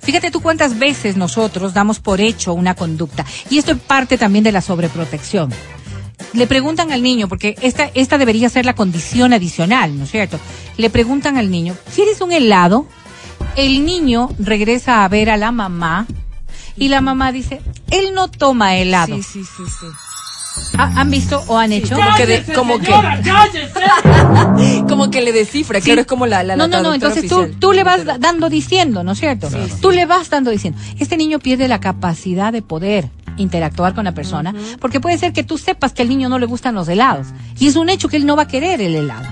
Fíjate 0.01 0.31
tú 0.31 0.41
cuántas 0.41 0.77
veces 0.79 1.17
nosotros 1.17 1.73
damos 1.73 1.99
por 1.99 2.21
hecho 2.21 2.53
una 2.53 2.75
conducta. 2.75 3.25
Y 3.49 3.57
esto 3.57 3.71
es 3.71 3.77
parte 3.79 4.17
también 4.17 4.43
de 4.43 4.51
la 4.51 4.61
sobreprotección. 4.61 5.51
Le 6.33 6.47
preguntan 6.47 6.91
al 6.91 7.01
niño, 7.01 7.27
porque 7.27 7.55
esta, 7.61 7.89
esta 7.93 8.17
debería 8.17 8.49
ser 8.49 8.65
la 8.65 8.73
condición 8.73 9.33
adicional, 9.33 9.97
¿no 9.97 10.03
es 10.03 10.11
cierto? 10.11 10.39
Le 10.77 10.89
preguntan 10.89 11.37
al 11.37 11.49
niño, 11.49 11.75
¿quieres 11.95 12.21
un 12.21 12.31
helado? 12.31 12.87
El 13.55 13.85
niño 13.85 14.29
regresa 14.39 15.03
a 15.03 15.07
ver 15.07 15.29
a 15.29 15.37
la 15.37 15.51
mamá 15.51 16.05
y 16.75 16.89
la 16.89 17.01
mamá 17.01 17.31
dice, 17.31 17.61
él 17.91 18.13
no 18.13 18.29
toma 18.29 18.77
helado. 18.77 19.15
Sí, 19.15 19.23
sí, 19.23 19.43
sí, 19.43 19.63
sí. 19.79 19.87
¿Ha- 20.77 20.99
¿Han 21.01 21.09
visto 21.11 21.43
o 21.47 21.57
han 21.57 21.71
hecho? 21.71 21.95
Como 21.95 22.15
que, 22.15 22.25
de- 22.25 22.53
como 22.53 22.79
que, 22.79 22.91
como 24.87 25.09
que 25.11 25.21
le 25.21 25.31
descifra, 25.31 25.79
Sí. 25.79 25.85
claro, 25.85 26.01
es 26.01 26.07
como 26.07 26.25
la, 26.25 26.43
la, 26.43 26.55
no, 26.55 26.67
no, 26.67 26.81
no, 26.81 26.93
entonces 26.93 27.27
tú, 27.27 27.47
tú 27.59 27.71
le 27.73 27.83
vas 27.83 28.05
da- 28.05 28.17
dando 28.17 28.49
diciendo, 28.49 29.03
¿no 29.03 29.11
es 29.13 29.19
cierto? 29.19 29.49
Tú 29.81 29.91
le 29.91 30.05
vas 30.05 30.29
dando 30.29 30.51
diciendo. 30.51 30.79
Este 30.99 31.17
niño 31.17 31.39
pierde 31.39 31.67
la 31.67 31.79
capacidad 31.79 32.51
de 32.53 32.61
poder 32.61 33.09
interactuar 33.37 33.93
con 33.93 34.05
la 34.05 34.13
persona, 34.13 34.53
porque 34.79 34.99
puede 34.99 35.17
ser 35.17 35.33
que 35.33 35.43
tú 35.43 35.57
sepas 35.57 35.93
que 35.93 36.01
al 36.01 36.09
niño 36.09 36.27
no 36.29 36.39
le 36.39 36.45
gustan 36.47 36.75
los 36.75 36.87
helados, 36.87 37.27
y 37.59 37.67
es 37.67 37.75
un 37.75 37.89
hecho 37.89 38.09
que 38.09 38.17
él 38.17 38.25
no 38.25 38.35
va 38.35 38.43
a 38.43 38.47
querer 38.47 38.81
el 38.81 38.95
helado. 38.95 39.25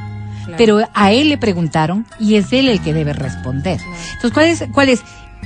Pero 0.58 0.80
a 0.94 1.12
él 1.12 1.30
le 1.30 1.40
preguntaron 1.40 2.06
y 2.20 2.36
es 2.36 2.54
él 2.54 2.70
el 2.70 2.80
que 2.80 2.94
debe 2.94 3.14
responder. 3.14 3.80
Entonces, 4.14 4.32
¿cuál 4.32 4.46
es, 4.46 4.64
cuál 4.72 4.90
es? 4.90 5.02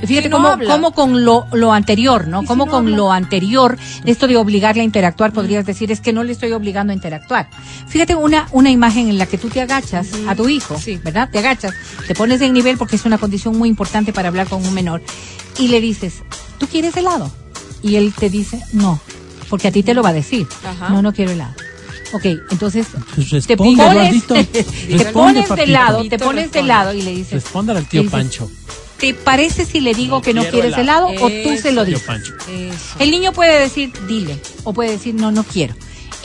Fíjate 0.06 0.29
no 0.29 0.38
cómo, 0.38 0.58
cómo 0.65 0.91
con 0.94 1.25
lo, 1.25 1.46
lo 1.51 1.74
anterior, 1.74 2.27
¿no? 2.27 2.44
Cómo 2.46 2.68
con 2.68 2.96
lo 2.96 3.12
anterior, 3.12 3.77
esto 4.06 4.27
de 4.27 4.38
obligarle 4.38 4.82
a 4.82 4.86
interactuar, 4.86 5.34
podrías 5.34 5.65
decir, 5.65 5.91
es 5.91 6.00
que 6.00 6.13
no 6.13 6.24
le 6.24 6.32
estoy 6.32 6.51
obligando 6.53 6.91
a 6.91 6.96
interactuar. 6.96 7.50
Fíjate 7.88 8.15
una, 8.15 8.48
una 8.51 8.70
imagen 8.72 9.10
en 9.10 9.18
la 9.18 9.25
que 9.25 9.38
tú 9.38 9.50
te 9.50 9.62
agachas 9.62 10.08
a 10.27 10.36
tu 10.36 10.48
hijo, 10.50 10.77
Sí. 10.79 11.00
¿verdad? 11.03 11.29
Te 11.32 11.39
agachas, 11.39 11.74
te 12.08 12.15
pones 12.15 12.41
en 12.41 12.53
nivel 12.53 12.77
porque 12.77 12.96
es 12.96 13.06
una 13.06 13.18
condición 13.18 13.58
muy 13.58 13.70
importante 13.70 14.13
para 14.13 14.29
hablar 14.29 14.48
con 14.48 14.65
un 14.65 14.74
menor 14.74 15.01
y 15.58 15.68
le 15.68 15.82
dices, 15.82 16.15
¿tú 16.58 16.68
quieres 16.68 16.96
helado? 16.96 17.32
Y 17.82 17.96
él 17.96 18.13
te 18.18 18.29
dice, 18.29 18.62
no, 18.74 19.00
porque 19.50 19.68
a 19.68 19.72
ti 19.72 19.84
te 19.84 19.94
lo 19.94 20.01
va 20.03 20.10
a 20.10 20.13
decir. 20.13 20.48
Ajá. 20.65 20.89
No, 20.89 21.01
no 21.01 21.13
quiero 21.13 21.32
helado. 21.32 21.53
Ok, 22.12 22.25
entonces 22.50 22.88
Pues 23.15 23.46
te 23.46 23.56
pones, 23.56 23.79
Eduardito. 23.79 24.34
te 24.98 25.06
pones 25.13 25.50
de 25.50 25.68
lado, 25.68 26.03
te 26.08 26.18
pones 26.18 26.51
de 26.51 26.63
lado 26.63 26.94
y 26.94 27.01
le 27.03 27.12
dices, 27.12 27.34
Respóndale 27.44 27.79
al 27.79 27.88
tío 27.88 28.01
dices, 28.01 28.12
Pancho. 28.12 28.50
¿Te 29.00 29.13
parece 29.13 29.65
si 29.65 29.79
le 29.79 29.94
digo 29.94 30.18
No 30.18 30.22
que 30.22 30.34
no 30.34 30.44
quieres 30.46 30.77
helado, 30.77 31.10
helado. 31.10 31.25
o 31.25 31.29
tú 31.29 31.58
se 31.62 31.72
lo 31.72 31.86
dices? 31.86 32.03
El 33.00 33.12
niño 33.12 33.32
puede 33.34 33.60
decir 33.60 33.91
dile 34.08 34.38
o 34.63 34.74
puede 34.74 34.91
decir 34.91 35.15
no, 35.15 35.32
no 35.32 35.44
quiero. 35.44 35.75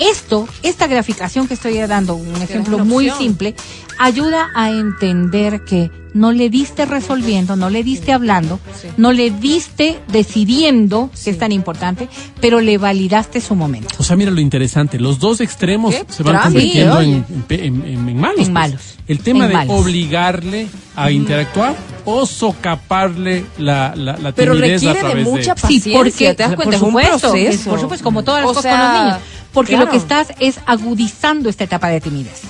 Esto, 0.00 0.49
esta 0.64 0.88
graficación 0.88 1.47
que 1.47 1.54
estoy 1.54 1.78
dando, 1.78 2.16
un 2.16 2.43
ejemplo 2.43 2.85
muy 2.85 3.11
simple, 3.11 3.54
ayuda 3.99 4.49
a 4.57 4.71
entender 4.71 5.62
que 5.64 5.88
no 6.14 6.33
le 6.33 6.50
diste 6.50 6.85
resolviendo, 6.85 7.54
no 7.54 7.71
le 7.71 7.85
diste 7.85 8.12
hablando, 8.12 8.59
no 8.97 9.12
le 9.12 9.31
diste 9.31 10.00
decidiendo, 10.09 11.11
que 11.23 11.31
es 11.31 11.38
tan 11.38 11.52
importante, 11.52 12.09
pero 12.40 12.61
le 12.61 12.76
validaste 12.76 13.40
su 13.40 13.54
momento. 13.54 13.88
O 13.99 14.02
sea, 14.02 14.16
mira 14.16 14.33
lo 14.33 14.40
interesante. 14.40 14.99
Los 14.99 15.21
dos 15.21 15.40
extremos 15.40 15.95
Qué 15.95 16.04
se 16.12 16.23
van 16.25 16.43
convirtiendo 16.43 17.00
en, 17.00 17.25
en 17.28 17.43
pe- 17.47 17.64
en- 17.66 17.83
en- 17.85 18.09
en 18.09 18.16
malos. 18.21 18.38
En 18.38 18.45
pues. 18.45 18.50
malos. 18.50 18.81
El 19.07 19.19
tema 19.21 19.45
En 19.45 19.49
de 19.50 19.54
malos. 19.54 19.81
obligarle 19.81 20.66
a 20.97 21.11
interactuar 21.12 21.76
o 22.07 22.27
socaparle 22.27 23.47
la, 23.59 23.95
la, 23.97 24.17
la 24.17 24.33
Pero 24.33 24.55
timidez 24.55 24.83
a 24.83 24.87
requiere 24.93 24.95
de 24.95 25.01
través 25.15 25.25
mucha 25.27 25.55
de... 25.55 25.61
paciencia, 25.61 26.37
¿te 26.37 26.43
das 26.43 26.55
cuenta? 26.55 26.65
por 26.65 26.75
Es 26.75 26.81
un 26.83 26.89
supuesto, 26.89 27.19
proceso. 27.31 27.51
es- 27.51 27.61
por 27.69 27.81
supuesto, 27.81 28.05
como 28.05 28.23
todas 28.25 28.41
las 28.43 28.51
O 28.51 28.55
cosas 28.55 28.63
sea, 28.63 28.73
con 28.79 28.93
los 28.95 29.05
niños. 29.05 29.19
Porque 29.53 29.77
lo 29.77 29.89
que 29.89 29.97
estás 29.97 30.29
es 30.41 30.59
agudizando 30.67 31.49
esta 31.49 31.65
etapa 31.65 31.89
de 31.89 32.01
timidez. 32.01 32.43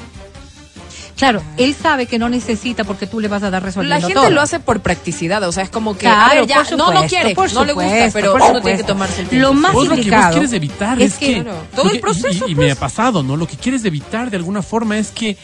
Claro, 1.16 1.42
él 1.58 1.76
sabe 1.80 2.06
que 2.06 2.18
no 2.18 2.28
necesita 2.28 2.82
porque 2.82 3.06
tú 3.06 3.20
le 3.20 3.28
vas 3.28 3.44
a 3.44 3.50
dar 3.50 3.62
La 3.62 3.66
resolviendo 3.66 4.08
gente 4.08 4.14
todo. 4.20 4.30
lo 4.30 4.40
hace 4.40 4.58
por 4.58 4.80
practicidad, 4.80 5.40
o 5.44 5.52
sea, 5.52 5.62
es 5.62 5.70
como 5.70 5.92
que, 5.94 6.00
Claro, 6.06 6.32
a 6.32 6.34
ver, 6.34 6.46
ya, 6.48 6.56
por 6.64 6.70
no, 6.72 6.76
no 6.76 6.84
supuesto, 6.86 7.08
quiere, 7.08 7.34
por 7.36 7.52
no 7.52 7.64
le 7.64 7.72
gusta, 7.72 7.88
supuesto, 7.88 8.18
pero 8.18 8.32
por 8.32 8.40
uno 8.42 8.50
tiene 8.50 8.60
que 8.62 8.82
supuesto. 8.82 8.86
tomarse 8.92 9.20
el 9.22 9.28
tiempo. 9.28 9.48
Lo 9.48 9.54
más 9.54 9.72
Vos 9.72 9.86
lo 9.88 9.94
que 9.94 10.10
vos 10.10 10.26
quieres 10.32 10.52
evitar 10.52 11.00
es 11.00 11.12
es, 11.12 11.18
que- 11.18 11.26
que... 11.34 11.42
Claro, 11.44 11.58
todo 11.76 11.90
el 11.90 12.00
proceso, 12.00 12.48
Y, 12.48 12.50
y 12.52 12.54
pues. 12.56 12.66
me 12.66 12.72
ha 12.72 12.74
pasado, 12.74 13.22
¿no? 13.22 13.36
Lo 13.36 13.46
que 13.46 13.56
quieres 13.56 13.84
evitar 13.84 14.28
de 14.28 14.36
alguna 14.38 14.60
forma 14.60 14.98
es 14.98 15.12
que 15.12 15.36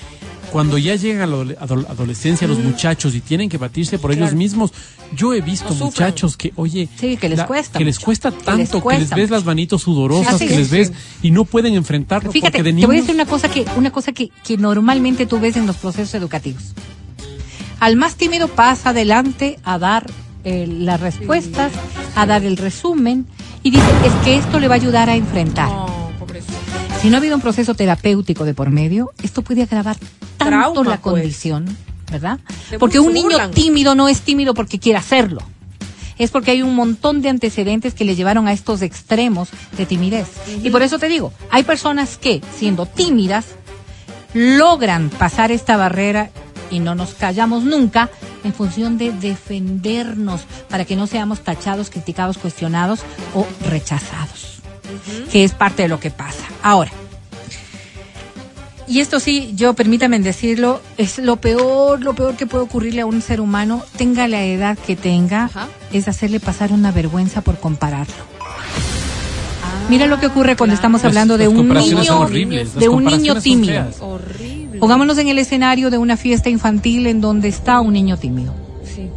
cuando 0.53 0.79
ya 0.79 0.95
llegan 0.97 1.23
a 1.23 1.27
la 1.27 1.37
adole- 1.37 1.57
adol- 1.59 1.87
adolescencia 1.89 2.47
los 2.49 2.59
muchachos 2.59 3.15
y 3.15 3.21
tienen 3.21 3.49
que 3.49 3.57
batirse 3.59 3.99
por 3.99 4.13
ellos 4.13 4.35
mismos, 4.35 4.73
yo 5.17 5.33
he 5.35 5.41
visto 5.41 5.71
No 5.71 5.87
muchachos 5.87 6.37
que, 6.37 6.53
oye, 6.57 6.89
Sí, 6.99 7.17
que 7.17 7.29
les 7.29 7.43
cuesta 7.45 7.79
que 7.79 7.85
les 7.85 7.97
mucho. 7.97 8.05
cuesta 8.05 8.31
Que 8.31 8.37
les 8.37 8.45
tanto, 8.71 8.83
que 8.89 8.99
les, 8.99 9.11
ves 9.11 9.19
mucho. 9.29 9.35
las 9.35 9.45
manitos 9.45 9.83
sudorosas, 9.83 10.39
que 10.39 10.47
es, 10.47 10.57
les 10.57 10.71
ves 10.71 10.89
sí. 10.89 10.95
y 11.29 11.31
no 11.31 11.45
pueden 11.45 11.75
enfrentarlo 11.75 12.33
Fíjate, 12.33 12.59
porque 12.59 12.63
de 12.65 12.81
te 12.81 12.87
voy 12.87 12.97
a 12.97 12.99
niños 13.01 13.07
decir 13.07 13.15
una 13.15 13.27
cosa 13.31 13.49
que 13.51 13.65
una 13.77 13.91
cosa 13.93 14.13
que, 14.13 14.31
que 14.45 14.57
normalmente 14.57 15.27
tú 15.27 15.39
ves 15.41 15.57
en 15.57 15.67
los 15.67 15.77
procesos 15.77 16.15
educativos. 16.15 16.75
Al 17.79 17.97
más 17.97 18.17
tímido 18.17 18.49
pasa 18.49 18.91
adelante 18.91 19.59
a 19.65 19.79
dar 19.79 20.07
eh, 20.45 20.67
las 20.69 21.01
respuestas, 21.01 21.73
a 22.15 22.27
dar 22.27 22.45
el 22.45 22.57
resumen 22.57 23.27
y 23.63 23.71
dice 23.71 23.87
es 24.05 24.13
que 24.25 24.37
esto 24.37 24.59
le 24.59 24.69
va 24.69 24.75
a 24.75 24.79
ayudar 24.79 25.09
a 25.11 25.17
enfrentar. 25.17 25.69
No. 25.69 26.11
Si 27.01 27.09
no 27.09 27.17
ha 27.17 27.19
habido 27.19 27.35
un 27.37 27.41
proceso 27.41 27.75
terapéutico 27.75 28.45
de 28.45 28.53
por 28.53 28.71
medio, 28.71 29.13
esto 29.23 29.41
puede 29.43 29.63
agravar 29.63 29.97
tanto 30.45 30.73
Trauma, 30.83 30.91
la 30.91 31.01
pues. 31.01 31.15
condición, 31.15 31.77
¿verdad? 32.11 32.41
Porque 32.79 32.99
un 32.99 33.13
niño 33.13 33.51
tímido 33.51 33.95
no 33.95 34.09
es 34.09 34.23
tímido 34.23 34.55
porque 34.55 34.79
quiere 34.79 34.99
hacerlo. 34.99 35.41
Es 36.19 36.31
porque 36.31 36.51
hay 36.51 36.63
un 36.63 36.75
montón 36.75 37.23
de 37.23 37.31
antecedentes 37.31 37.95
que 37.95 38.05
le 38.05 38.15
llevaron 38.15 38.47
a 38.47 38.53
estos 38.53 38.83
extremos 38.83 39.49
de 39.77 39.87
timidez. 39.87 40.29
Y 40.63 40.69
por 40.69 40.83
eso 40.83 40.99
te 40.99 41.09
digo, 41.09 41.33
hay 41.51 41.63
personas 41.63 42.19
que, 42.19 42.43
siendo 42.59 42.85
tímidas, 42.85 43.47
logran 44.35 45.09
pasar 45.09 45.51
esta 45.51 45.77
barrera 45.79 46.31
y 46.71 46.81
no 46.81 46.95
nos 46.95 47.15
callamos 47.15 47.65
nunca 47.65 48.11
en 48.45 48.53
función 48.53 48.99
de 48.99 49.13
defendernos 49.13 50.43
para 50.69 50.85
que 50.85 50.97
no 50.97 51.07
seamos 51.07 51.41
tachados, 51.41 51.91
criticados, 51.91 52.39
cuestionados 52.39 53.01
o 53.35 53.47
rechazados, 53.69 54.61
que 55.33 55.45
es 55.45 55.53
parte 55.53 55.83
de 55.83 55.89
lo 55.89 56.01
que 56.01 56.11
pasa. 56.11 56.45
Ahora, 56.63 56.93
y 58.91 59.01
esto 59.01 59.21
sí, 59.21 59.53
yo 59.57 59.73
permítame 59.75 60.19
decirlo, 60.21 60.81
es 60.99 61.19
lo 61.19 61.37
peor, 61.37 62.03
lo 62.03 62.15
peor 62.15 62.37
que 62.37 62.47
puede 62.47 62.65
ocurrirle 62.65 63.01
a 63.03 63.07
un 63.07 63.23
ser 63.23 63.41
humano, 63.41 63.83
tenga 63.97 64.29
la 64.29 64.45
edad 64.45 64.77
que 64.77 64.97
tenga, 64.97 65.45
Ajá. 65.45 65.69
es 65.93 66.09
hacerle 66.09 66.41
pasar 66.41 66.73
una 66.73 66.91
vergüenza 66.93 67.41
por 67.41 67.59
compararlo. 67.59 68.15
Mira 69.89 70.07
lo 70.07 70.21
que 70.21 70.27
ocurre 70.27 70.57
cuando 70.57 70.75
estamos 70.75 71.01
Las- 71.03 71.07
hablando 71.11 71.37
de 71.37 71.45
las 71.47 71.53
un 71.55 71.69
niño, 71.69 72.05
son 72.05 72.19
horribles, 72.23 72.69
las 72.75 72.79
de 72.79 72.89
un 72.89 73.05
niño 73.05 73.41
tímido. 73.41 73.85
Horrible. 74.01 74.79
Pongámonos 74.79 75.19
en 75.19 75.29
el 75.29 75.39
escenario 75.39 75.91
de 75.91 75.99
una 75.99 76.17
fiesta 76.17 76.49
infantil 76.49 77.07
en 77.09 77.21
donde 77.21 77.49
está 77.49 77.81
un 77.81 77.93
niño 77.95 78.17
tímido. 78.17 78.55
Sí. 78.85 79.09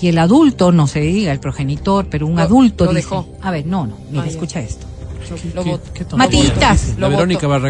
Y 0.00 0.08
el 0.08 0.18
adulto, 0.18 0.70
no 0.70 0.86
se 0.86 1.00
diga 1.00 1.32
el 1.32 1.40
progenitor, 1.40 2.06
pero 2.08 2.26
un 2.28 2.36
Lo- 2.36 2.42
adulto 2.42 2.84
lo 2.84 2.90
dice, 2.92 3.02
dejó. 3.02 3.28
a 3.42 3.50
ver, 3.50 3.66
no, 3.66 3.86
no, 3.88 3.96
mira, 4.10 4.22
Ah, 4.24 4.28
escucha 4.28 4.60
esto. 4.60 4.86
Nunca 5.30 6.76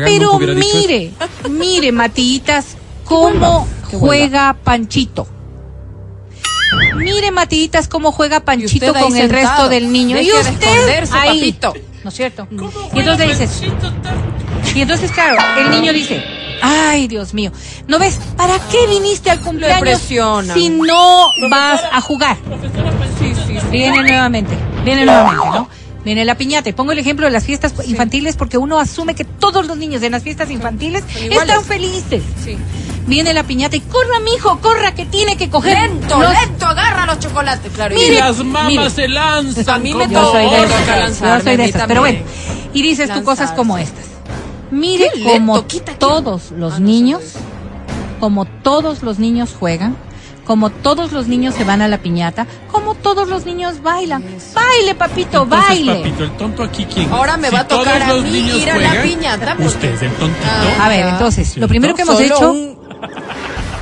Pero 0.04 0.32
hubiera 0.32 0.54
dicho 0.54 0.68
eso. 0.68 0.78
mire, 0.88 1.12
mire, 1.50 1.92
Matitas, 1.92 2.76
cómo 3.04 3.66
vuelva. 3.92 3.99
juega 3.99 4.56
Panchito. 4.62 5.26
Mire, 6.96 7.30
Matitas, 7.30 7.88
cómo 7.88 8.12
juega 8.12 8.40
Panchito 8.40 8.92
con 8.94 9.16
el 9.16 9.30
resto 9.30 9.68
del 9.68 9.92
niño. 9.92 10.16
Deje 10.16 10.30
y 10.30 10.32
usted 10.32 11.04
ahí. 11.12 11.38
papito. 11.38 11.75
¿No 12.02 12.11
es 12.11 12.16
cierto? 12.16 12.46
Y 12.94 12.99
entonces 12.99 13.38
dices, 13.38 13.62
y 14.75 14.80
entonces, 14.80 15.11
claro, 15.11 15.37
el 15.58 15.70
niño 15.70 15.92
dice, 15.92 16.23
ay, 16.61 17.08
Dios 17.08 17.32
mío, 17.32 17.50
¿no 17.87 17.99
ves? 17.99 18.18
¿Para 18.37 18.58
qué 18.70 18.87
viniste 18.88 19.30
al 19.30 19.40
cumpleaños 19.40 20.00
si 20.00 20.68
no 20.68 21.26
vas 21.49 21.82
a 21.90 22.00
jugar? 22.00 22.37
Sí, 23.18 23.32
sí, 23.46 23.58
sí. 23.58 23.66
Viene 23.70 24.02
nuevamente, 24.02 24.54
viene 24.84 25.06
nuevamente, 25.06 25.46
¿no? 25.46 25.68
Viene 26.04 26.25
la 26.25 26.34
piñata. 26.37 26.68
Y 26.68 26.73
Pongo 26.73 26.92
el 26.92 26.99
ejemplo 26.99 27.26
de 27.26 27.32
las 27.32 27.44
fiestas 27.44 27.73
infantiles 27.87 28.37
porque 28.37 28.58
uno 28.58 28.78
asume 28.78 29.14
que 29.14 29.25
todos 29.25 29.66
los 29.66 29.76
niños 29.76 30.02
en 30.02 30.12
las 30.12 30.23
fiestas 30.23 30.50
infantiles 30.50 31.02
están 31.30 31.64
felices. 31.64 32.23
Sí. 32.44 32.56
Viene 33.06 33.34
la 33.34 33.42
piñata 33.44 33.76
y 33.76 33.80
corra, 33.80 34.18
mijo, 34.20 34.58
corra, 34.61 34.94
que 34.94 35.04
tiene 35.06 35.37
que 35.37 35.50
coger. 35.50 35.78
Lento, 35.90 36.18
los- 36.18 36.32
lento, 36.32 36.66
agarra 36.66 37.04
los 37.06 37.18
chocolates. 37.18 37.70
Claro, 37.73 37.94
Y 37.94 37.99
Mire, 37.99 38.18
las 38.20 38.38
mamas 38.44 38.66
mire. 38.66 38.90
se 38.90 39.08
lanzan. 39.08 39.68
A 39.75 39.78
mí 39.78 39.92
me 39.94 40.08
Yo 40.08 40.30
soy 40.30 40.42
de 40.49 40.64
esas, 40.64 41.20
yo 41.20 41.40
soy 41.40 41.56
de 41.56 41.64
esas, 41.66 41.87
pero 41.87 42.00
bueno. 42.00 42.18
Y 42.73 42.82
dices 42.82 43.12
tú 43.12 43.23
cosas 43.25 43.52
como 43.52 43.76
estas. 43.78 44.04
Mire 44.70 45.11
como 45.23 45.62
todos 45.99 46.50
los 46.50 46.75
Ah, 46.75 46.78
no 46.80 46.87
niños, 46.87 47.20
como 48.20 48.44
todos 48.46 49.02
los 49.02 49.18
niños 49.18 49.54
juegan, 49.58 49.96
como 50.44 50.70
todos 50.70 51.12
los 51.12 51.26
niños 51.26 51.54
se 51.54 51.64
van 51.64 51.80
a 51.82 51.88
la 51.88 51.98
piñata, 51.98 52.46
como 52.70 52.94
todos 52.94 53.28
los 53.28 53.46
niños 53.46 53.82
bailan. 53.82 54.22
Baile, 54.54 54.94
papito, 54.94 55.42
Entonces, 55.44 55.68
baile. 55.68 55.94
papito, 55.96 56.24
el 56.24 56.30
tonto 56.32 56.62
aquí, 56.62 56.84
¿quién? 56.86 57.10
Ahora 57.12 57.36
me 57.36 57.50
va 57.50 57.60
a 57.60 57.68
tocar 57.68 58.02
a 58.02 58.14
mí 58.14 58.38
ir 58.38 58.70
a 58.70 58.78
la 58.78 58.88
juegan, 58.90 59.08
piñata, 59.08 59.46
porque- 59.52 59.64
Usted 59.66 59.94
es 59.94 60.02
el 60.02 60.10
tontito. 60.12 60.46
Ah. 60.78 60.86
A 60.86 60.88
ver, 60.88 61.06
entonces, 61.06 61.46
¿Cierto? 61.48 61.60
lo 61.60 61.68
primero 61.68 61.94
que 61.94 62.02
hemos 62.02 62.14
Solo 62.16 62.26
hecho, 62.26 62.52
un- 62.52 62.78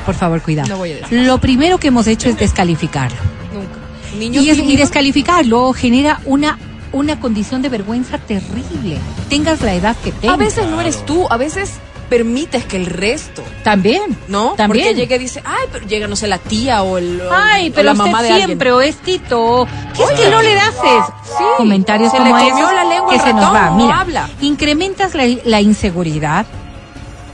por 0.07 0.15
favor, 0.15 0.41
cuidado. 0.43 0.69
No 0.69 0.77
voy 0.79 0.93
a 0.93 0.97
decir. 0.97 1.21
Lo 1.23 1.39
primero 1.39 1.79
que 1.79 1.89
hemos 1.89 2.07
hecho 2.07 2.29
es 2.29 2.37
descalificarlo. 2.39 3.17
Nunca. 3.53 4.19
Niños 4.19 4.45
Y, 4.45 4.51
es- 4.51 4.59
y 4.59 4.77
descalificarlo 4.77 5.73
genera 5.73 6.21
una 6.25 6.59
una 6.95 7.19
condición 7.19 7.63
de 7.63 7.71
vergüenza 7.71 8.19
terrible. 8.19 8.99
Tengas 9.31 9.63
la 9.63 9.73
edad 9.73 9.97
que 10.05 10.13
tengas. 10.13 10.35
A 10.35 10.37
veces 10.37 10.67
no 10.69 10.79
eres 10.79 11.07
tú, 11.07 11.27
a 11.31 11.39
veces 11.39 11.71
permites 12.13 12.67
que 12.67 12.77
el 12.77 12.85
resto, 12.85 13.43
también, 13.65 14.03
¿no? 14.29 14.53
También. 14.55 14.89
Porque 14.89 15.01
llegue 15.01 15.17
y 15.17 15.19
dice, 15.19 15.41
ay, 15.47 15.65
pero 15.73 15.87
llega, 15.87 16.07
no 16.09 16.15
sé, 16.15 16.27
la 16.27 16.37
tía 16.37 16.83
o 16.83 16.99
el 16.99 17.23
o- 17.23 17.33
Ay, 17.33 17.71
o 17.71 17.73
pero 17.73 17.87
la 17.87 17.93
usted 17.93 18.05
mamá 18.05 18.23
de 18.23 18.29
siempre 18.35 18.69
alguien. 18.69 18.73
o 18.75 18.81
es 18.83 18.97
Tito. 18.99 19.67
¿Qué 19.97 20.03
es 20.05 20.11
que 20.21 20.29
no 20.31 20.43
le 20.43 20.61
haces? 20.61 21.05
Sí, 21.25 21.45
Comentarios 21.57 22.11
se 22.13 22.19
como 22.19 22.37
le 22.37 22.45
comió 22.51 22.59
esos 22.59 22.75
la 22.75 22.85
lengua 22.85 23.11
que 23.15 23.19
se 23.19 23.33
nos 23.33 23.55
va. 23.55 23.71
no 23.71 23.77
Mira, 23.77 24.01
habla. 24.01 24.29
incrementas 24.43 25.15
la, 25.15 25.25
la 25.47 25.63
inseguridad 25.63 26.45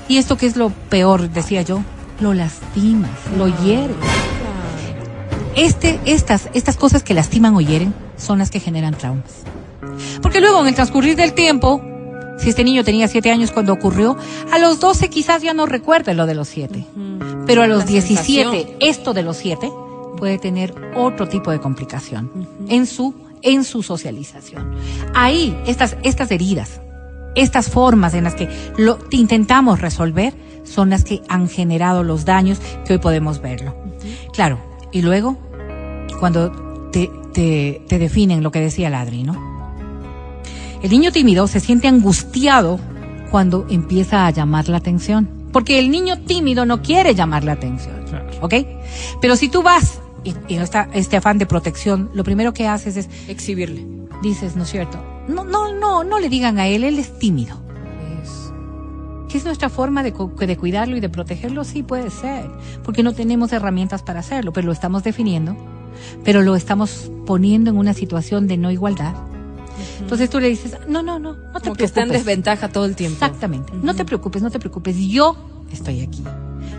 y 0.06 0.18
esto 0.18 0.36
que 0.36 0.46
es 0.46 0.54
lo 0.56 0.70
peor, 0.70 1.28
decía 1.28 1.62
yo, 1.62 1.80
lo 2.20 2.32
lastimas, 2.32 3.10
lo 3.36 3.48
hieres. 3.48 3.96
Este, 5.56 5.98
estas, 6.04 6.48
estas 6.54 6.76
cosas 6.76 7.02
que 7.02 7.14
lastiman 7.14 7.54
o 7.56 7.60
hieren 7.60 7.92
son 8.16 8.38
las 8.38 8.50
que 8.50 8.60
generan 8.60 8.94
traumas. 8.94 9.42
Porque 10.22 10.40
luego, 10.40 10.60
en 10.60 10.68
el 10.68 10.74
transcurrir 10.76 11.16
del 11.16 11.32
tiempo, 11.32 11.82
si 12.38 12.50
este 12.50 12.64
niño 12.64 12.84
tenía 12.84 13.08
siete 13.08 13.30
años 13.30 13.50
cuando 13.50 13.72
ocurrió, 13.72 14.16
a 14.52 14.58
los 14.58 14.80
12 14.80 15.10
quizás 15.10 15.42
ya 15.42 15.54
no 15.54 15.66
recuerde 15.66 16.14
lo 16.14 16.26
de 16.26 16.34
los 16.34 16.48
siete. 16.48 16.84
Pero 17.46 17.62
a 17.62 17.66
los 17.66 17.80
La 17.80 17.84
17, 17.86 18.50
sensación. 18.50 18.76
esto 18.80 19.14
de 19.14 19.22
los 19.22 19.36
siete 19.36 19.70
puede 20.16 20.38
tener 20.38 20.74
otro 20.96 21.28
tipo 21.28 21.50
de 21.50 21.60
complicación 21.60 22.30
en 22.68 22.86
su 22.86 23.14
en 23.42 23.62
su 23.64 23.82
socialización. 23.82 24.74
Ahí 25.14 25.56
estas 25.66 25.96
estas 26.02 26.30
heridas, 26.30 26.80
estas 27.34 27.70
formas 27.70 28.14
en 28.14 28.24
las 28.24 28.34
que 28.34 28.48
lo 28.76 28.98
intentamos 29.10 29.80
resolver 29.80 30.34
son 30.64 30.90
las 30.90 31.04
que 31.04 31.22
han 31.28 31.48
generado 31.48 32.02
los 32.02 32.24
daños 32.24 32.58
que 32.84 32.94
hoy 32.94 32.98
podemos 32.98 33.40
verlo. 33.40 33.74
Claro, 34.32 34.58
y 34.92 35.02
luego 35.02 35.38
cuando 36.20 36.50
te, 36.90 37.10
te, 37.32 37.82
te 37.88 37.98
definen 37.98 38.42
lo 38.42 38.50
que 38.50 38.60
decía 38.60 38.90
Ladri, 38.90 39.22
¿no? 39.22 39.57
El 40.82 40.90
niño 40.90 41.10
tímido 41.12 41.46
se 41.48 41.60
siente 41.60 41.88
angustiado 41.88 42.78
cuando 43.30 43.66
empieza 43.68 44.26
a 44.26 44.30
llamar 44.30 44.68
la 44.68 44.78
atención. 44.78 45.28
Porque 45.52 45.78
el 45.78 45.90
niño 45.90 46.18
tímido 46.20 46.64
no 46.66 46.82
quiere 46.82 47.14
llamar 47.14 47.44
la 47.44 47.52
atención. 47.52 47.96
Claro. 48.08 48.26
¿Ok? 48.42 48.54
Pero 49.20 49.34
si 49.36 49.48
tú 49.48 49.62
vas 49.62 50.00
y, 50.24 50.34
y 50.46 50.56
no 50.56 50.62
está 50.62 50.88
este 50.92 51.16
afán 51.16 51.38
de 51.38 51.46
protección, 51.46 52.10
lo 52.14 52.22
primero 52.24 52.52
que 52.52 52.68
haces 52.68 52.96
es, 52.96 53.08
Exhibirle. 53.28 53.86
dices, 54.22 54.56
¿no 54.56 54.62
es 54.64 54.70
cierto? 54.70 54.98
No, 55.26 55.44
no, 55.44 55.74
no, 55.74 56.04
no 56.04 56.18
le 56.18 56.28
digan 56.28 56.58
a 56.58 56.66
él, 56.68 56.84
él 56.84 56.98
es 56.98 57.18
tímido. 57.18 57.56
Es- 58.22 58.52
¿Qué 59.28 59.38
es 59.38 59.44
nuestra 59.44 59.68
forma 59.68 60.02
de, 60.02 60.12
cu- 60.12 60.34
de 60.36 60.56
cuidarlo 60.56 60.96
y 60.96 61.00
de 61.00 61.08
protegerlo? 61.08 61.64
Sí, 61.64 61.82
puede 61.82 62.10
ser, 62.10 62.48
porque 62.84 63.02
no 63.02 63.12
tenemos 63.14 63.52
herramientas 63.52 64.02
para 64.02 64.20
hacerlo, 64.20 64.52
pero 64.52 64.66
lo 64.66 64.72
estamos 64.72 65.02
definiendo, 65.02 65.56
pero 66.24 66.42
lo 66.42 66.56
estamos 66.56 67.10
poniendo 67.26 67.70
en 67.70 67.76
una 67.78 67.94
situación 67.94 68.46
de 68.46 68.56
no 68.58 68.70
igualdad. 68.70 69.14
Entonces 70.00 70.30
tú 70.30 70.40
le 70.40 70.48
dices, 70.48 70.76
no, 70.88 71.02
no, 71.02 71.18
no, 71.18 71.34
no 71.34 71.60
te 71.60 71.68
Como 71.68 71.74
que 71.76 71.84
está 71.84 72.00
en 72.00 72.08
preocupes. 72.08 72.26
desventaja 72.26 72.68
todo 72.68 72.84
el 72.84 72.96
tiempo. 72.96 73.24
Exactamente. 73.24 73.72
No 73.82 73.94
te 73.94 74.04
preocupes, 74.04 74.42
no 74.42 74.50
te 74.50 74.58
preocupes. 74.58 74.96
Yo 74.96 75.36
estoy 75.72 76.00
aquí. 76.00 76.22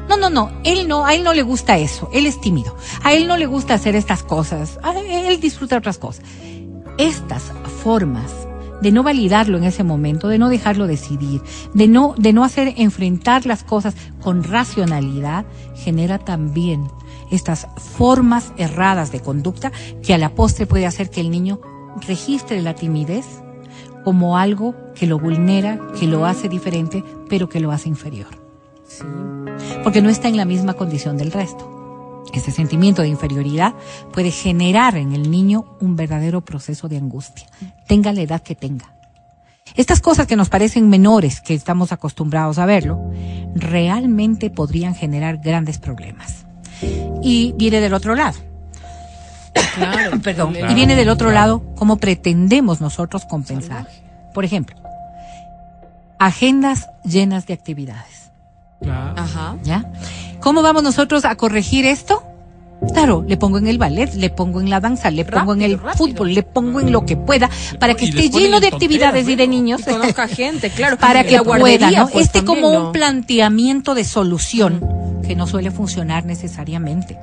No, 0.08 0.18
no, 0.18 0.30
no. 0.30 0.52
Él 0.64 0.88
no, 0.88 1.06
a 1.06 1.14
él 1.14 1.24
no 1.24 1.34
le 1.34 1.44
gusta 1.44 1.78
eso. 1.78 2.10
Él 2.14 2.26
es 2.26 2.42
tímido. 2.42 2.76
A 3.04 3.14
él 3.14 3.28
no 3.28 3.38
le 3.38 3.46
gusta 3.46 3.74
hacer 3.76 3.96
estas 3.96 4.24
cosas. 4.24 4.80
A 4.82 4.98
él 5.00 5.40
disfruta 5.40 5.78
otras 5.78 5.98
cosas. 5.98 6.24
Estas 6.98 7.44
formas 7.84 8.32
de 8.82 8.92
no 8.92 9.04
validarlo 9.04 9.58
en 9.58 9.66
ese 9.66 9.84
momento, 9.84 10.28
de 10.30 10.38
no 10.38 10.50
dejarlo 10.50 10.88
decidir, 10.88 11.42
de 11.74 11.88
no, 11.88 12.16
de 12.18 12.34
no 12.34 12.44
hacer 12.44 12.74
enfrentar 12.78 13.46
las 13.46 13.64
cosas 13.64 13.94
con 14.22 14.44
racionalidad, 14.44 15.46
genera 15.76 16.18
también 16.18 16.88
estas 17.30 17.68
formas 17.98 18.54
erradas 18.58 19.12
de 19.12 19.20
conducta 19.20 19.72
que 20.02 20.14
a 20.14 20.18
la 20.18 20.34
postre 20.34 20.66
puede 20.66 20.86
hacer 20.86 21.10
que 21.10 21.22
el 21.22 21.30
niño 21.30 21.60
registre 22.08 22.62
la 22.62 22.76
timidez 22.76 23.26
como 24.04 24.38
algo 24.38 24.76
que 24.96 25.08
lo 25.08 25.20
vulnera, 25.20 25.80
que 26.00 26.08
lo 26.08 26.26
hace 26.26 26.50
diferente, 26.50 27.04
pero 27.30 27.50
que 27.50 27.60
lo 27.60 27.72
hace 27.72 27.90
inferior. 27.90 28.30
Sí. 28.88 29.04
Porque 29.84 30.02
no 30.02 30.10
está 30.10 30.28
en 30.28 30.38
la 30.38 30.46
misma 30.46 30.74
condición 30.74 31.18
del 31.18 31.32
resto. 31.32 32.24
Ese 32.34 32.52
sentimiento 32.52 33.02
de 33.02 33.08
inferioridad 33.08 33.74
puede 34.14 34.32
generar 34.32 34.98
en 34.98 35.14
el 35.14 35.32
niño 35.32 35.66
un 35.80 35.96
verdadero 35.96 36.42
proceso 36.42 36.88
de 36.88 36.98
angustia, 36.98 37.48
tenga 37.88 38.14
la 38.14 38.22
edad 38.22 38.42
que 38.42 38.56
tenga. 38.56 38.94
Estas 39.76 40.02
cosas 40.02 40.28
que 40.28 40.36
nos 40.36 40.50
parecen 40.50 40.90
menores, 40.90 41.42
que 41.42 41.54
estamos 41.54 41.92
acostumbrados 41.92 42.58
a 42.58 42.66
verlo, 42.66 43.00
realmente 43.56 44.50
podrían 44.50 44.96
generar 44.96 45.38
grandes 45.38 45.78
problemas. 45.78 46.46
Y 47.22 47.54
viene 47.58 47.80
del 47.80 47.94
otro 47.94 48.16
lado. 48.16 48.49
Claro. 49.76 50.20
Perdón. 50.24 50.56
Y 50.56 50.74
viene 50.74 50.96
del 50.96 51.10
otro 51.10 51.32
lado 51.32 51.64
cómo 51.76 51.98
pretendemos 51.98 52.82
nosotros 52.82 53.26
compensar. 53.26 53.88
Por 54.34 54.46
ejemplo, 54.46 54.76
agendas 56.20 56.90
llenas 57.04 57.48
de 57.48 57.54
actividades. 57.54 58.32
Claro. 58.82 59.14
Ajá. 59.18 59.56
¿Ya? 59.64 59.92
¿Cómo 60.40 60.62
vamos 60.62 60.84
nosotros 60.84 61.26
a 61.26 61.36
corregir 61.36 61.86
esto? 61.86 62.24
Claro, 62.94 63.26
le 63.28 63.36
pongo 63.36 63.58
en 63.58 63.68
el 63.68 63.78
ballet, 63.78 64.14
le 64.14 64.30
pongo 64.30 64.62
en 64.62 64.70
la 64.70 64.80
danza, 64.80 65.12
le 65.12 65.26
pongo 65.26 65.54
en 65.54 65.64
el 65.64 65.78
Rápido, 65.78 65.94
fútbol, 65.98 66.34
le 66.34 66.44
pongo 66.44 66.80
en 66.80 66.94
lo 66.94 67.06
que 67.06 67.18
pueda, 67.18 67.50
para 67.78 67.94
que 67.94 68.06
y 68.06 68.10
esté 68.10 68.30
lleno 68.30 68.56
en 68.56 68.62
de 68.62 68.70
tonteras, 68.70 68.74
actividades 68.74 69.28
y 69.28 69.36
de 69.36 69.48
niños. 69.48 69.82
Y 69.82 69.92
conozca 69.92 70.30
gente, 70.30 70.70
claro. 70.70 70.98
para 71.00 71.26
que 71.26 71.42
pueda, 71.42 71.92
¿no? 71.92 72.08
pues, 72.08 72.28
este 72.28 72.40
también, 72.40 72.64
como 72.64 72.80
¿no? 72.80 72.86
un 72.88 72.92
planteamiento 72.94 73.96
de 73.96 74.06
solución 74.06 74.99
que 75.30 75.36
no 75.36 75.46
suele 75.46 75.70
funcionar 75.70 76.26
necesariamente. 76.26 77.16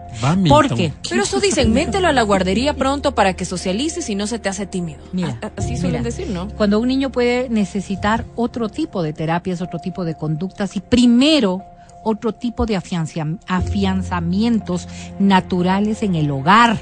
¿Por 0.48 0.72
qué? 0.72 0.92
Pero 1.10 1.25
eso 1.25 1.40
dicen, 1.40 1.72
mételo 1.72 2.06
a 2.06 2.12
la 2.12 2.22
guardería 2.22 2.75
pronto 2.75 3.16
para 3.16 3.34
que 3.34 3.44
socialices 3.44 4.08
y 4.08 4.14
no 4.14 4.28
se 4.28 4.38
te 4.38 4.48
hace 4.48 4.64
tímido. 4.64 5.00
Mira, 5.12 5.40
así 5.56 5.76
suelen 5.76 6.02
mira, 6.02 6.02
decir, 6.04 6.28
¿no? 6.28 6.46
Cuando 6.50 6.78
un 6.78 6.86
niño 6.86 7.10
puede 7.10 7.48
necesitar 7.48 8.25
otro 8.36 8.68
tipo 8.68 9.02
de 9.02 9.12
terapias, 9.12 9.60
otro 9.60 9.80
tipo 9.80 10.04
de 10.04 10.14
conductas 10.14 10.76
y 10.76 10.80
primero 10.80 11.64
otro 12.04 12.32
tipo 12.32 12.64
de 12.64 12.76
afianza- 12.76 13.38
afianzamientos 13.49 14.86
naturales 15.19 16.04
en 16.04 16.14
el 16.14 16.30
hogar. 16.30 16.78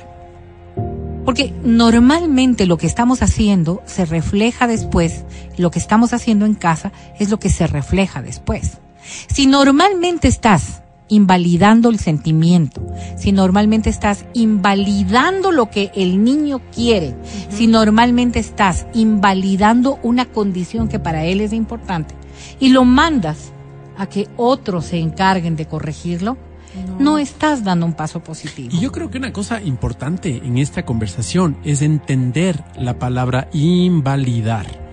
Porque 1.24 1.54
normalmente 1.64 2.66
lo 2.66 2.76
que 2.76 2.86
estamos 2.86 3.22
haciendo 3.22 3.82
se 3.86 4.04
refleja 4.04 4.66
después, 4.66 5.24
lo 5.56 5.70
que 5.70 5.78
estamos 5.78 6.12
haciendo 6.12 6.44
en 6.44 6.52
casa 6.54 6.92
es 7.18 7.30
lo 7.30 7.38
que 7.38 7.48
se 7.48 7.66
refleja 7.66 8.20
después. 8.20 8.72
Si 9.32 9.46
normalmente 9.46 10.28
estás 10.28 10.82
invalidando 11.08 11.90
el 11.90 11.98
sentimiento, 11.98 12.86
si 13.16 13.32
normalmente 13.32 13.90
estás 13.90 14.24
invalidando 14.32 15.52
lo 15.52 15.70
que 15.70 15.90
el 15.94 16.24
niño 16.24 16.60
quiere, 16.74 17.14
si 17.50 17.66
normalmente 17.66 18.38
estás 18.38 18.86
invalidando 18.94 19.98
una 20.02 20.26
condición 20.26 20.88
que 20.88 20.98
para 20.98 21.24
él 21.24 21.40
es 21.40 21.52
importante 21.52 22.14
y 22.60 22.70
lo 22.70 22.84
mandas 22.84 23.52
a 23.96 24.06
que 24.06 24.28
otros 24.36 24.86
se 24.86 24.98
encarguen 24.98 25.56
de 25.56 25.66
corregirlo, 25.66 26.36
no, 26.98 27.18
estás 27.18 27.62
dando 27.62 27.86
un 27.86 27.94
paso 27.94 28.20
positivo. 28.20 28.70
Y 28.72 28.80
yo 28.80 28.90
creo 28.90 29.10
que 29.10 29.18
una 29.18 29.32
cosa 29.32 29.62
importante 29.62 30.38
en 30.44 30.58
esta 30.58 30.84
conversación 30.84 31.56
es 31.64 31.82
entender 31.82 32.64
la 32.76 32.98
palabra 32.98 33.48
invalidar. 33.52 34.83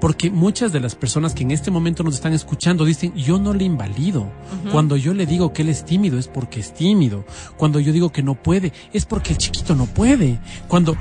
Porque 0.00 0.30
muchas 0.30 0.72
de 0.72 0.80
las 0.80 0.94
personas 0.94 1.34
que 1.34 1.42
en 1.42 1.50
este 1.50 1.70
momento 1.70 2.02
nos 2.02 2.14
están 2.14 2.32
escuchando 2.32 2.84
dicen, 2.84 3.14
yo 3.14 3.38
no 3.38 3.54
le 3.54 3.64
invalido. 3.64 4.30
Cuando 4.72 4.96
yo 4.96 5.14
le 5.14 5.26
digo 5.26 5.52
que 5.52 5.62
él 5.62 5.68
es 5.68 5.84
tímido 5.84 6.18
es 6.18 6.28
porque 6.28 6.60
es 6.60 6.74
tímido. 6.74 7.24
Cuando 7.56 7.80
yo 7.80 7.92
digo 7.92 8.10
que 8.10 8.22
no 8.22 8.34
puede 8.34 8.72
es 8.92 9.04
porque 9.04 9.32
el 9.32 9.38
chiquito 9.38 9.74
no 9.74 9.86
puede. 9.86 10.38
Cuando 10.68 10.96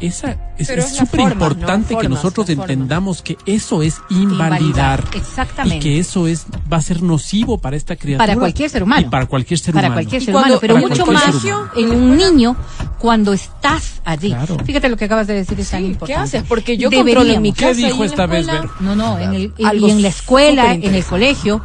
esa 0.00 0.36
es 0.56 0.96
súper 0.96 1.20
importante 1.20 1.94
¿no? 1.94 2.00
que 2.00 2.08
nosotros 2.08 2.48
entendamos 2.50 3.20
que 3.20 3.36
eso 3.46 3.82
es 3.82 3.96
invalidar. 4.10 4.60
Invalidar, 4.60 5.04
exactamente. 5.14 5.76
Y 5.76 5.80
que 5.80 5.98
eso 5.98 6.28
es 6.28 6.46
va 6.72 6.76
a 6.76 6.82
ser 6.82 7.02
nocivo 7.02 7.58
para 7.58 7.76
esta 7.76 7.96
criatura. 7.96 8.26
Para 8.26 8.38
cualquier 8.38 8.70
ser 8.70 8.84
humano. 8.84 9.06
Y 9.06 9.10
para 9.10 9.26
cualquier 9.26 9.58
ser 9.58 9.74
para 9.74 9.88
humano. 9.88 9.96
cualquier 9.96 10.22
ser 10.22 10.32
cuando- 10.32 10.48
humano, 10.50 10.60
pero 10.60 10.74
para 10.74 10.86
mucho 10.88 11.06
más 11.06 11.44
en 11.76 11.90
un 11.90 12.16
niño 12.16 12.56
cuando 12.98 13.32
estás 13.32 14.00
allí. 14.04 14.30
Claro. 14.30 14.56
Fíjate 14.64 14.88
lo 14.88 14.96
que 14.96 15.04
acabas 15.04 15.26
de 15.26 15.34
decir 15.34 15.58
es 15.60 15.70
tan 15.70 15.80
Sí, 15.80 15.86
importante. 15.86 16.12
¿qué 16.14 16.20
haces? 16.38 16.48
Porque 16.48 16.76
yo 16.76 16.90
controlo 16.90 17.32
en 17.32 17.42
mi. 17.42 17.52
¿Qué 17.52 17.66
casa 17.66 17.80
y 17.80 17.84
dijo 17.84 17.94
en 17.96 18.00
la 18.00 18.06
esta 18.06 18.26
vez? 18.26 18.46
No, 18.80 18.96
no, 18.96 19.18
en 19.18 19.34
el, 19.34 19.52
y 19.56 19.64
Algo 19.64 19.88
en 19.88 20.02
la 20.02 20.08
escuela, 20.08 20.74
en 20.74 20.94
el 20.94 21.04
colegio, 21.04 21.62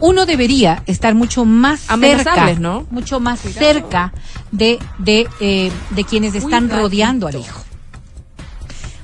uno 0.00 0.26
debería 0.26 0.82
estar 0.86 1.14
mucho 1.14 1.44
más 1.44 1.80
cerca, 1.80 2.54
mucho 2.90 3.20
más 3.20 3.40
cerca 3.40 4.12
de, 4.52 4.78
de, 4.98 5.26
eh, 5.40 5.70
de 5.90 6.04
quienes 6.04 6.34
están 6.34 6.64
Cuidadito. 6.64 6.76
rodeando 6.76 7.26
al 7.28 7.36
hijo. 7.36 7.62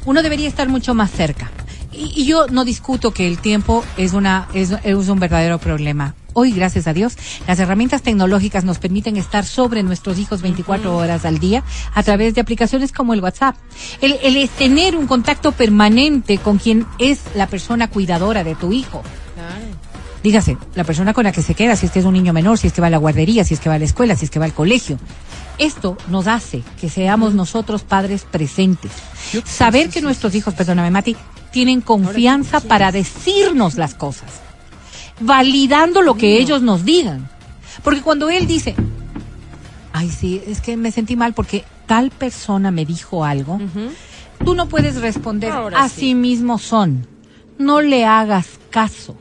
Uno 0.04 0.22
debería 0.22 0.48
estar 0.48 0.68
mucho 0.68 0.94
más 0.94 1.10
cerca. 1.10 1.50
Y, 1.92 2.12
y 2.20 2.24
yo 2.26 2.46
no 2.48 2.64
discuto 2.64 3.12
que 3.12 3.26
el 3.28 3.38
tiempo 3.38 3.84
es 3.96 4.14
una 4.14 4.48
es, 4.54 4.72
es 4.82 5.08
un 5.08 5.20
verdadero 5.20 5.58
problema. 5.58 6.14
Hoy, 6.34 6.52
gracias 6.52 6.86
a 6.86 6.92
Dios, 6.92 7.16
las 7.46 7.58
herramientas 7.58 8.02
tecnológicas 8.02 8.64
nos 8.64 8.78
permiten 8.78 9.16
estar 9.16 9.44
sobre 9.44 9.82
nuestros 9.82 10.18
hijos 10.18 10.40
24 10.42 10.96
horas 10.96 11.24
al 11.24 11.38
día 11.38 11.62
a 11.94 12.02
través 12.02 12.34
de 12.34 12.40
aplicaciones 12.40 12.92
como 12.92 13.14
el 13.14 13.20
WhatsApp. 13.20 13.56
El, 14.00 14.18
el 14.22 14.36
es 14.36 14.50
tener 14.50 14.96
un 14.96 15.06
contacto 15.06 15.52
permanente 15.52 16.38
con 16.38 16.58
quien 16.58 16.86
es 16.98 17.20
la 17.34 17.46
persona 17.46 17.88
cuidadora 17.88 18.44
de 18.44 18.54
tu 18.54 18.72
hijo. 18.72 19.02
Dígase, 20.22 20.56
la 20.76 20.84
persona 20.84 21.12
con 21.12 21.24
la 21.24 21.32
que 21.32 21.42
se 21.42 21.54
queda, 21.54 21.74
si 21.74 21.86
es 21.86 21.92
que 21.92 21.98
es 21.98 22.04
un 22.04 22.14
niño 22.14 22.32
menor, 22.32 22.56
si 22.56 22.68
es 22.68 22.72
que 22.72 22.80
va 22.80 22.86
a 22.86 22.90
la 22.90 22.98
guardería, 22.98 23.44
si 23.44 23.54
es 23.54 23.60
que 23.60 23.68
va 23.68 23.74
a 23.74 23.78
la 23.78 23.84
escuela, 23.84 24.14
si 24.14 24.24
es 24.24 24.30
que 24.30 24.38
va 24.38 24.44
al 24.44 24.54
colegio. 24.54 24.98
Esto 25.58 25.96
nos 26.08 26.28
hace 26.28 26.62
que 26.80 26.88
seamos 26.88 27.34
nosotros 27.34 27.82
padres 27.82 28.24
presentes. 28.30 28.92
Saber 29.44 29.90
que 29.90 30.00
nuestros 30.00 30.34
hijos, 30.36 30.54
perdóname 30.54 30.92
Mati, 30.92 31.16
tienen 31.50 31.80
confianza 31.80 32.60
para 32.60 32.92
decirnos 32.92 33.74
las 33.74 33.94
cosas. 33.94 34.51
Validando 35.20 36.02
lo 36.02 36.14
que 36.14 36.38
ellos 36.38 36.62
nos 36.62 36.84
digan. 36.84 37.28
Porque 37.82 38.00
cuando 38.02 38.28
él 38.28 38.46
dice, 38.46 38.74
ay 39.92 40.10
sí, 40.10 40.40
es 40.46 40.60
que 40.60 40.76
me 40.76 40.90
sentí 40.90 41.16
mal 41.16 41.32
porque 41.34 41.64
tal 41.86 42.10
persona 42.10 42.70
me 42.70 42.84
dijo 42.84 43.24
algo, 43.24 43.58
tú 44.44 44.54
no 44.54 44.68
puedes 44.68 45.00
responder, 45.00 45.50
Ahora 45.52 45.82
así 45.82 46.00
sí. 46.00 46.14
mismo 46.14 46.58
son. 46.58 47.06
No 47.58 47.80
le 47.80 48.04
hagas 48.04 48.46
caso. 48.70 49.16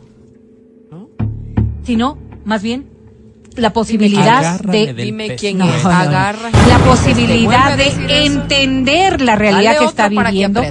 Sino, 1.86 2.18
más 2.46 2.62
bien, 2.62 2.88
la 3.56 3.74
posibilidad 3.74 4.38
Agárrame 4.40 4.94
de... 4.94 5.04
Dime 5.04 5.36
quién 5.36 5.58
No, 5.58 5.66
es. 5.66 5.84
no, 5.84 5.90
no. 5.90 5.96
Agarra. 5.96 6.50
La 6.68 6.78
posibilidad 6.80 7.76
de 7.78 7.88
eso. 7.88 8.00
entender 8.08 9.22
la 9.22 9.36
realidad 9.36 9.74
Dale 9.74 9.80
que 9.80 9.86
está 9.86 10.10
que 10.10 10.16
viviendo. 10.16 10.62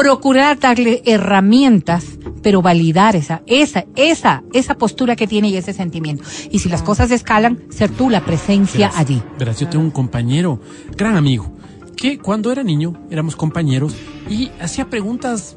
Procurar 0.00 0.58
darle 0.58 1.02
herramientas, 1.04 2.06
pero 2.42 2.62
validar 2.62 3.16
esa, 3.16 3.42
esa, 3.46 3.84
esa, 3.96 4.42
esa 4.54 4.74
postura 4.76 5.14
que 5.14 5.26
tiene 5.26 5.50
y 5.50 5.56
ese 5.58 5.74
sentimiento. 5.74 6.24
Y 6.50 6.60
si 6.60 6.70
las 6.70 6.82
cosas 6.82 7.10
escalan, 7.10 7.62
ser 7.68 7.90
tú 7.90 8.08
la 8.08 8.24
presencia 8.24 8.88
Verás, 8.88 8.98
allí. 8.98 9.22
Verás, 9.38 9.60
yo 9.60 9.68
tengo 9.68 9.84
un 9.84 9.90
compañero, 9.90 10.58
gran 10.96 11.18
amigo, 11.18 11.52
que 11.96 12.18
cuando 12.18 12.50
era 12.50 12.62
niño 12.62 12.94
éramos 13.10 13.36
compañeros 13.36 13.94
y 14.30 14.50
hacía 14.58 14.88
preguntas, 14.88 15.54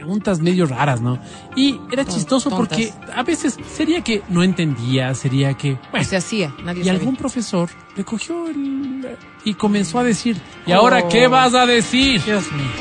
preguntas 0.00 0.40
medio 0.40 0.66
raras, 0.66 1.00
¿no? 1.00 1.18
Y 1.56 1.78
era 1.92 2.04
chistoso 2.04 2.48
tontas. 2.50 2.68
porque 2.68 2.92
a 3.14 3.22
veces 3.22 3.56
sería 3.74 4.02
que 4.02 4.22
no 4.28 4.42
entendía, 4.42 5.14
sería 5.14 5.54
que... 5.54 5.78
Bueno, 5.90 6.06
Se 6.06 6.16
hacía, 6.16 6.54
nadie 6.64 6.80
y 6.82 6.84
sabía. 6.86 7.00
algún 7.00 7.16
profesor 7.16 7.68
le 7.96 8.04
cogió 8.04 8.48
el, 8.48 9.16
y 9.44 9.54
comenzó 9.54 9.98
a 9.98 10.04
decir, 10.04 10.36
¿y 10.66 10.72
ahora 10.72 11.08
qué 11.08 11.28
vas 11.28 11.54
a 11.54 11.66
decir? 11.66 12.20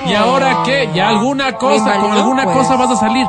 ¿Y 0.08 0.13
ahora 0.13 0.63
qué? 0.65 0.89
¿Y 0.95 0.99
alguna 0.99 1.53
cosa, 1.53 1.99
con 1.99 2.12
alguna 2.12 2.43
pues. 2.45 2.58
cosa 2.58 2.75
vas 2.77 2.91
a 2.91 2.95
salir? 2.95 3.25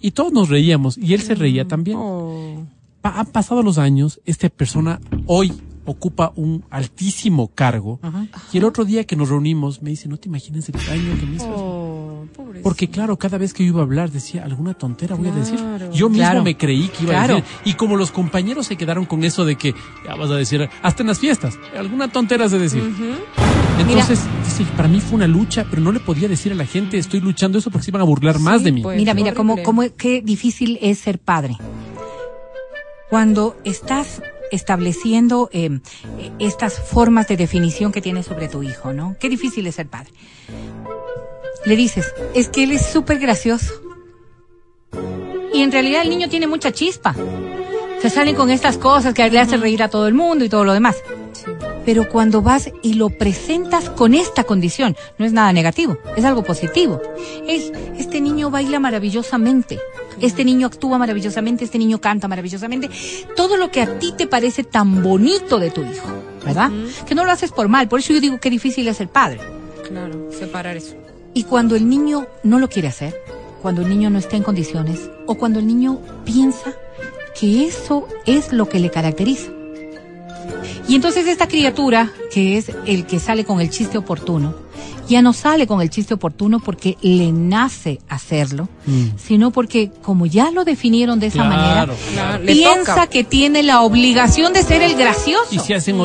Y 0.00 0.10
todos 0.10 0.32
nos 0.32 0.48
reíamos 0.48 0.98
y 0.98 1.14
él 1.14 1.22
se 1.22 1.34
reía 1.34 1.66
también. 1.66 1.96
Oh. 2.00 2.66
Pa- 3.00 3.18
han 3.20 3.26
pasado 3.26 3.62
los 3.62 3.78
años, 3.78 4.20
esta 4.26 4.48
persona 4.50 5.00
hoy 5.26 5.52
ocupa 5.88 6.32
un 6.34 6.64
altísimo 6.68 7.48
cargo 7.54 8.00
y 8.52 8.58
el 8.58 8.64
otro 8.64 8.84
día 8.84 9.04
que 9.04 9.14
nos 9.14 9.28
reunimos 9.28 9.82
me 9.82 9.90
dice, 9.90 10.08
no 10.08 10.16
te 10.16 10.28
imaginas 10.28 10.68
el 10.68 10.74
daño 10.84 11.18
que 11.20 11.26
me 11.26 11.36
hizo. 11.36 11.46
Pobrecito. 12.56 12.62
Porque 12.62 12.88
claro, 12.90 13.16
cada 13.16 13.38
vez 13.38 13.52
que 13.54 13.62
yo 13.64 13.68
iba 13.70 13.80
a 13.80 13.84
hablar 13.84 14.10
decía, 14.10 14.44
alguna 14.44 14.74
tontera 14.74 15.14
voy 15.14 15.28
a 15.28 15.32
decir. 15.32 15.58
Yo 15.92 16.08
mismo 16.08 16.24
Claro. 16.24 16.42
me 16.42 16.56
creí 16.56 16.88
que 16.88 17.04
iba 17.04 17.12
Claro. 17.12 17.34
a 17.34 17.36
decir. 17.36 17.50
Y 17.64 17.74
como 17.74 17.96
los 17.96 18.10
compañeros 18.10 18.66
se 18.66 18.76
quedaron 18.76 19.04
con 19.06 19.24
eso 19.24 19.44
de 19.44 19.56
que, 19.56 19.74
ya 20.06 20.14
vas 20.14 20.30
a 20.30 20.36
decir, 20.36 20.68
hasta 20.82 21.02
en 21.02 21.08
las 21.08 21.18
fiestas, 21.18 21.58
alguna 21.78 22.08
tontera 22.08 22.44
has 22.46 22.50
de 22.52 22.58
decir. 22.58 22.82
Entonces, 23.78 24.20
dice, 24.44 24.64
para 24.76 24.88
mí 24.88 25.00
fue 25.00 25.16
una 25.16 25.26
lucha, 25.26 25.66
pero 25.68 25.82
no 25.82 25.92
le 25.92 26.00
podía 26.00 26.28
decir 26.28 26.52
a 26.52 26.54
la 26.54 26.64
gente, 26.66 26.96
estoy 26.98 27.20
luchando 27.20 27.58
eso 27.58 27.70
porque 27.70 27.84
se 27.84 27.90
iban 27.90 28.00
a 28.00 28.04
burlar 28.04 28.38
más 28.38 28.64
de 28.64 28.72
mí. 28.72 28.82
pues. 28.82 28.96
Mira, 28.96 29.12
mira, 29.14 29.34
cómo, 29.34 29.62
cómo, 29.62 29.82
qué 29.96 30.22
difícil 30.22 30.78
es 30.80 30.98
ser 30.98 31.18
padre. 31.18 31.56
Cuando 33.10 33.56
estás 33.64 34.22
estableciendo 34.50 35.48
eh, 35.52 35.80
estas 36.38 36.80
formas 36.80 37.28
de 37.28 37.36
definición 37.36 37.92
que 37.92 38.00
tienes 38.00 38.26
sobre 38.26 38.48
tu 38.48 38.62
hijo, 38.62 38.92
¿no? 38.92 39.16
Qué 39.20 39.28
difícil 39.28 39.66
es 39.66 39.74
ser 39.76 39.88
padre. 39.88 40.10
Le 41.66 41.76
dices, 41.76 42.14
es 42.34 42.48
que 42.48 42.62
él 42.62 42.70
es 42.70 42.86
súper 42.86 43.18
gracioso. 43.18 43.74
Y 45.52 45.62
en 45.62 45.72
realidad 45.72 46.02
el 46.02 46.10
niño 46.10 46.28
tiene 46.28 46.46
mucha 46.46 46.70
chispa. 46.70 47.14
Se 48.00 48.08
salen 48.08 48.36
con 48.36 48.50
estas 48.50 48.78
cosas 48.78 49.14
que 49.14 49.28
le 49.28 49.40
hacen 49.40 49.60
reír 49.60 49.82
a 49.82 49.88
todo 49.88 50.06
el 50.06 50.14
mundo 50.14 50.44
y 50.44 50.48
todo 50.48 50.64
lo 50.64 50.72
demás. 50.72 50.96
Pero 51.84 52.08
cuando 52.08 52.40
vas 52.40 52.70
y 52.82 52.94
lo 52.94 53.10
presentas 53.10 53.90
con 53.90 54.14
esta 54.14 54.44
condición, 54.44 54.96
no 55.18 55.24
es 55.24 55.32
nada 55.32 55.52
negativo, 55.52 55.98
es 56.16 56.24
algo 56.24 56.44
positivo. 56.44 57.00
Es, 57.48 57.72
este 57.98 58.20
niño 58.20 58.50
baila 58.50 58.78
maravillosamente, 58.80 59.80
este 60.20 60.44
niño 60.44 60.66
actúa 60.66 60.98
maravillosamente, 60.98 61.64
este 61.64 61.78
niño 61.78 62.00
canta 62.00 62.28
maravillosamente. 62.28 62.90
Todo 63.34 63.56
lo 63.56 63.70
que 63.70 63.82
a 63.82 63.98
ti 63.98 64.12
te 64.16 64.26
parece 64.26 64.64
tan 64.64 65.02
bonito 65.02 65.58
de 65.58 65.70
tu 65.70 65.82
hijo, 65.82 66.08
¿verdad? 66.44 66.70
Que 67.06 67.14
no 67.14 67.24
lo 67.24 67.32
haces 67.32 67.50
por 67.50 67.68
mal, 67.68 67.88
por 67.88 68.00
eso 68.00 68.12
yo 68.12 68.20
digo 68.20 68.38
que 68.38 68.50
difícil 68.50 68.86
es 68.88 68.96
ser 68.96 69.08
padre. 69.08 69.40
Claro, 69.88 70.30
separar 70.32 70.76
eso. 70.76 71.05
Y 71.36 71.44
cuando 71.44 71.76
el 71.76 71.86
niño 71.86 72.26
no 72.44 72.58
lo 72.58 72.70
quiere 72.70 72.88
hacer, 72.88 73.14
cuando 73.60 73.82
el 73.82 73.90
niño 73.90 74.08
no 74.08 74.18
está 74.18 74.38
en 74.38 74.42
condiciones, 74.42 75.10
o 75.26 75.34
cuando 75.34 75.58
el 75.58 75.66
niño 75.66 75.98
piensa 76.24 76.72
que 77.38 77.66
eso 77.66 78.08
es 78.24 78.54
lo 78.54 78.70
que 78.70 78.80
le 78.80 78.90
caracteriza. 78.90 79.50
Y 80.88 80.94
entonces 80.94 81.26
esta 81.26 81.46
criatura, 81.46 82.10
que 82.32 82.56
es 82.56 82.72
el 82.86 83.04
que 83.04 83.20
sale 83.20 83.44
con 83.44 83.60
el 83.60 83.68
chiste 83.68 83.98
oportuno, 83.98 84.54
ya 85.10 85.20
no 85.20 85.34
sale 85.34 85.66
con 85.66 85.82
el 85.82 85.90
chiste 85.90 86.14
oportuno 86.14 86.58
porque 86.58 86.96
le 87.02 87.30
nace 87.32 88.00
hacerlo, 88.08 88.70
sino 89.18 89.50
porque 89.50 89.90
como 90.00 90.24
ya 90.24 90.50
lo 90.50 90.64
definieron 90.64 91.20
de 91.20 91.26
esa 91.26 91.42
Claro, 91.46 91.52
manera, 91.52 92.38
claro. 92.38 92.46
Piensa 92.46 93.06
que 93.08 93.24
tiene 93.24 93.62
la 93.62 93.82
obligación 93.82 94.54
de 94.54 94.62
ser 94.62 94.80
el 94.80 94.94
gracioso. 94.94 95.48
Y 95.50 95.58
se 95.58 95.74
hacen. 95.74 95.98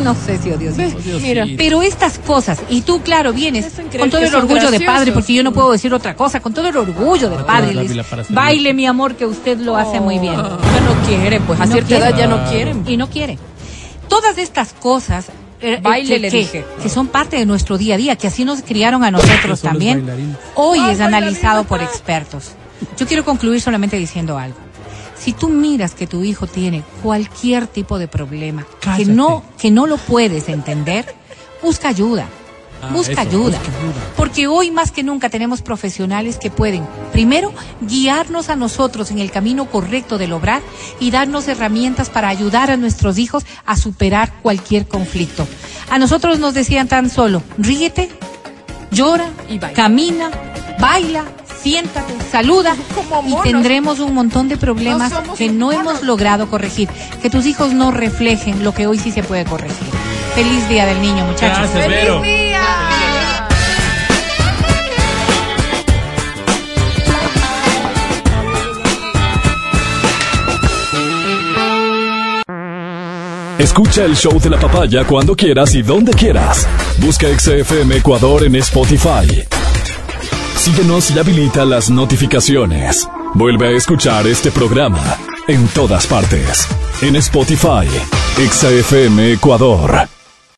No 0.04 0.14
sé 0.14 0.38
si 0.38 0.50
odio 0.50 0.70
Odiositos. 0.72 1.22
Mira, 1.22 1.46
pero 1.56 1.82
estas 1.82 2.18
cosas, 2.18 2.60
y 2.68 2.82
tú, 2.82 3.00
claro, 3.02 3.32
vienes 3.32 3.72
con 3.98 4.10
todo 4.10 4.22
el 4.22 4.34
orgullo 4.34 4.70
de 4.70 4.80
padre, 4.80 5.12
porque 5.12 5.34
yo 5.34 5.42
no 5.42 5.52
puedo 5.52 5.72
decir 5.72 5.92
otra 5.92 6.14
cosa, 6.16 6.40
con 6.40 6.54
todo 6.54 6.68
el 6.68 6.76
orgullo 6.76 7.28
de 7.30 7.36
padre, 7.44 7.74
les- 7.74 7.96
baile 8.30 8.74
mi 8.74 8.86
amor, 8.86 9.14
que 9.14 9.26
usted 9.26 9.58
lo 9.58 9.76
hace 9.76 10.00
muy 10.00 10.18
bien. 10.18 10.34
Ya 10.34 10.40
no 10.42 11.06
quieren, 11.06 11.42
pues 11.42 11.60
a 11.60 11.66
No 11.66 11.72
cierta 11.72 11.96
edad 11.96 12.16
ya 12.16 12.26
no 12.26 12.44
quieren. 12.50 12.84
Y 12.86 12.96
no 12.96 13.08
quiere. 13.10 13.38
Todas 14.08 14.38
estas 14.38 14.72
cosas 14.72 15.28
eh, 15.60 15.74
eh, 15.74 15.80
Baile, 15.82 16.14
que, 16.14 16.20
le 16.20 16.30
dije. 16.30 16.64
que 16.82 16.88
son 16.88 17.08
parte 17.08 17.36
de 17.36 17.44
nuestro 17.46 17.76
día 17.76 17.94
a 17.94 17.98
día, 17.98 18.16
que 18.16 18.26
así 18.26 18.44
nos 18.44 18.62
criaron 18.62 19.04
a 19.04 19.10
nosotros 19.10 19.60
también, 19.60 20.36
hoy 20.54 20.80
es 20.90 21.00
analizado 21.00 21.64
por 21.64 21.82
expertos. 21.82 22.52
Yo 22.96 23.06
quiero 23.06 23.24
concluir 23.24 23.60
solamente 23.60 23.96
diciendo 23.96 24.38
algo. 24.38 24.56
Si 25.20 25.34
tú 25.34 25.48
miras 25.48 25.94
que 25.94 26.06
tu 26.06 26.24
hijo 26.24 26.46
tiene 26.46 26.82
cualquier 27.02 27.66
tipo 27.66 27.98
de 27.98 28.08
problema, 28.08 28.66
que 28.96 29.04
no, 29.04 29.42
que 29.58 29.70
no 29.70 29.86
lo 29.86 29.98
puedes 29.98 30.48
entender, 30.48 31.14
busca 31.62 31.88
ayuda. 31.88 32.26
Ah, 32.82 32.88
busca 32.94 33.12
eso, 33.12 33.20
ayuda. 33.20 33.58
busca 33.58 33.76
ayuda. 33.78 34.00
Porque 34.16 34.46
hoy 34.46 34.70
más 34.70 34.90
que 34.90 35.02
nunca 35.02 35.28
tenemos 35.28 35.60
profesionales 35.60 36.38
que 36.38 36.50
pueden, 36.50 36.86
primero, 37.12 37.52
guiarnos 37.82 38.48
a 38.48 38.56
nosotros 38.56 39.10
en 39.10 39.18
el 39.18 39.30
camino 39.30 39.66
correcto 39.66 40.16
del 40.16 40.32
obrar 40.32 40.62
y 40.98 41.10
darnos 41.10 41.46
herramientas 41.48 42.08
para 42.08 42.28
ayudar 42.28 42.70
a 42.70 42.78
nuestros 42.78 43.18
hijos 43.18 43.44
a 43.66 43.76
superar 43.76 44.32
cualquier 44.40 44.88
conflicto. 44.88 45.46
A 45.90 45.98
nosotros 45.98 46.38
nos 46.38 46.54
decían 46.54 46.88
tan 46.88 47.10
solo, 47.10 47.42
ríete, 47.58 48.08
llora, 48.90 49.28
Y 49.50 49.58
baila. 49.58 49.74
camina, 49.76 50.30
baila, 50.80 51.24
siéntate, 51.62 52.14
saluda 52.30 52.74
Como 53.08 53.40
y 53.40 53.42
tendremos 53.42 54.00
un 54.00 54.14
montón 54.14 54.48
de 54.48 54.56
problemas 54.56 55.12
No 55.12 55.34
que 55.34 55.48
no 55.50 55.66
monos. 55.66 55.80
hemos 55.80 56.02
logrado 56.02 56.48
corregir. 56.48 56.88
Que 57.22 57.30
tus 57.30 57.46
hijos 57.46 57.72
no 57.72 57.90
reflejen 57.90 58.64
lo 58.64 58.72
que 58.74 58.86
hoy 58.86 58.98
sí 58.98 59.10
se 59.10 59.22
puede 59.22 59.44
corregir. 59.44 59.88
Feliz 60.34 60.68
Día 60.68 60.86
del 60.86 61.00
Niño, 61.00 61.24
muchachos. 61.26 61.68
Gracias, 61.74 61.88
Vero. 61.88 62.22
Escucha 73.58 74.04
el 74.04 74.16
show 74.16 74.40
de 74.40 74.48
la 74.48 74.58
papaya 74.58 75.04
cuando 75.04 75.36
quieras 75.36 75.74
y 75.74 75.82
donde 75.82 76.12
quieras. 76.12 76.66
Busca 76.98 77.26
XFM 77.38 77.96
Ecuador 77.96 78.44
en 78.44 78.54
Spotify. 78.56 79.46
Síguenos 80.60 81.10
y 81.10 81.18
habilita 81.18 81.64
las 81.64 81.88
notificaciones. 81.88 83.08
Vuelve 83.32 83.68
a 83.68 83.70
escuchar 83.70 84.26
este 84.26 84.50
programa 84.50 85.16
en 85.48 85.66
todas 85.68 86.06
partes. 86.06 86.68
En 87.00 87.16
Spotify, 87.16 87.88
XFM 88.36 89.32
Ecuador. 89.32 90.19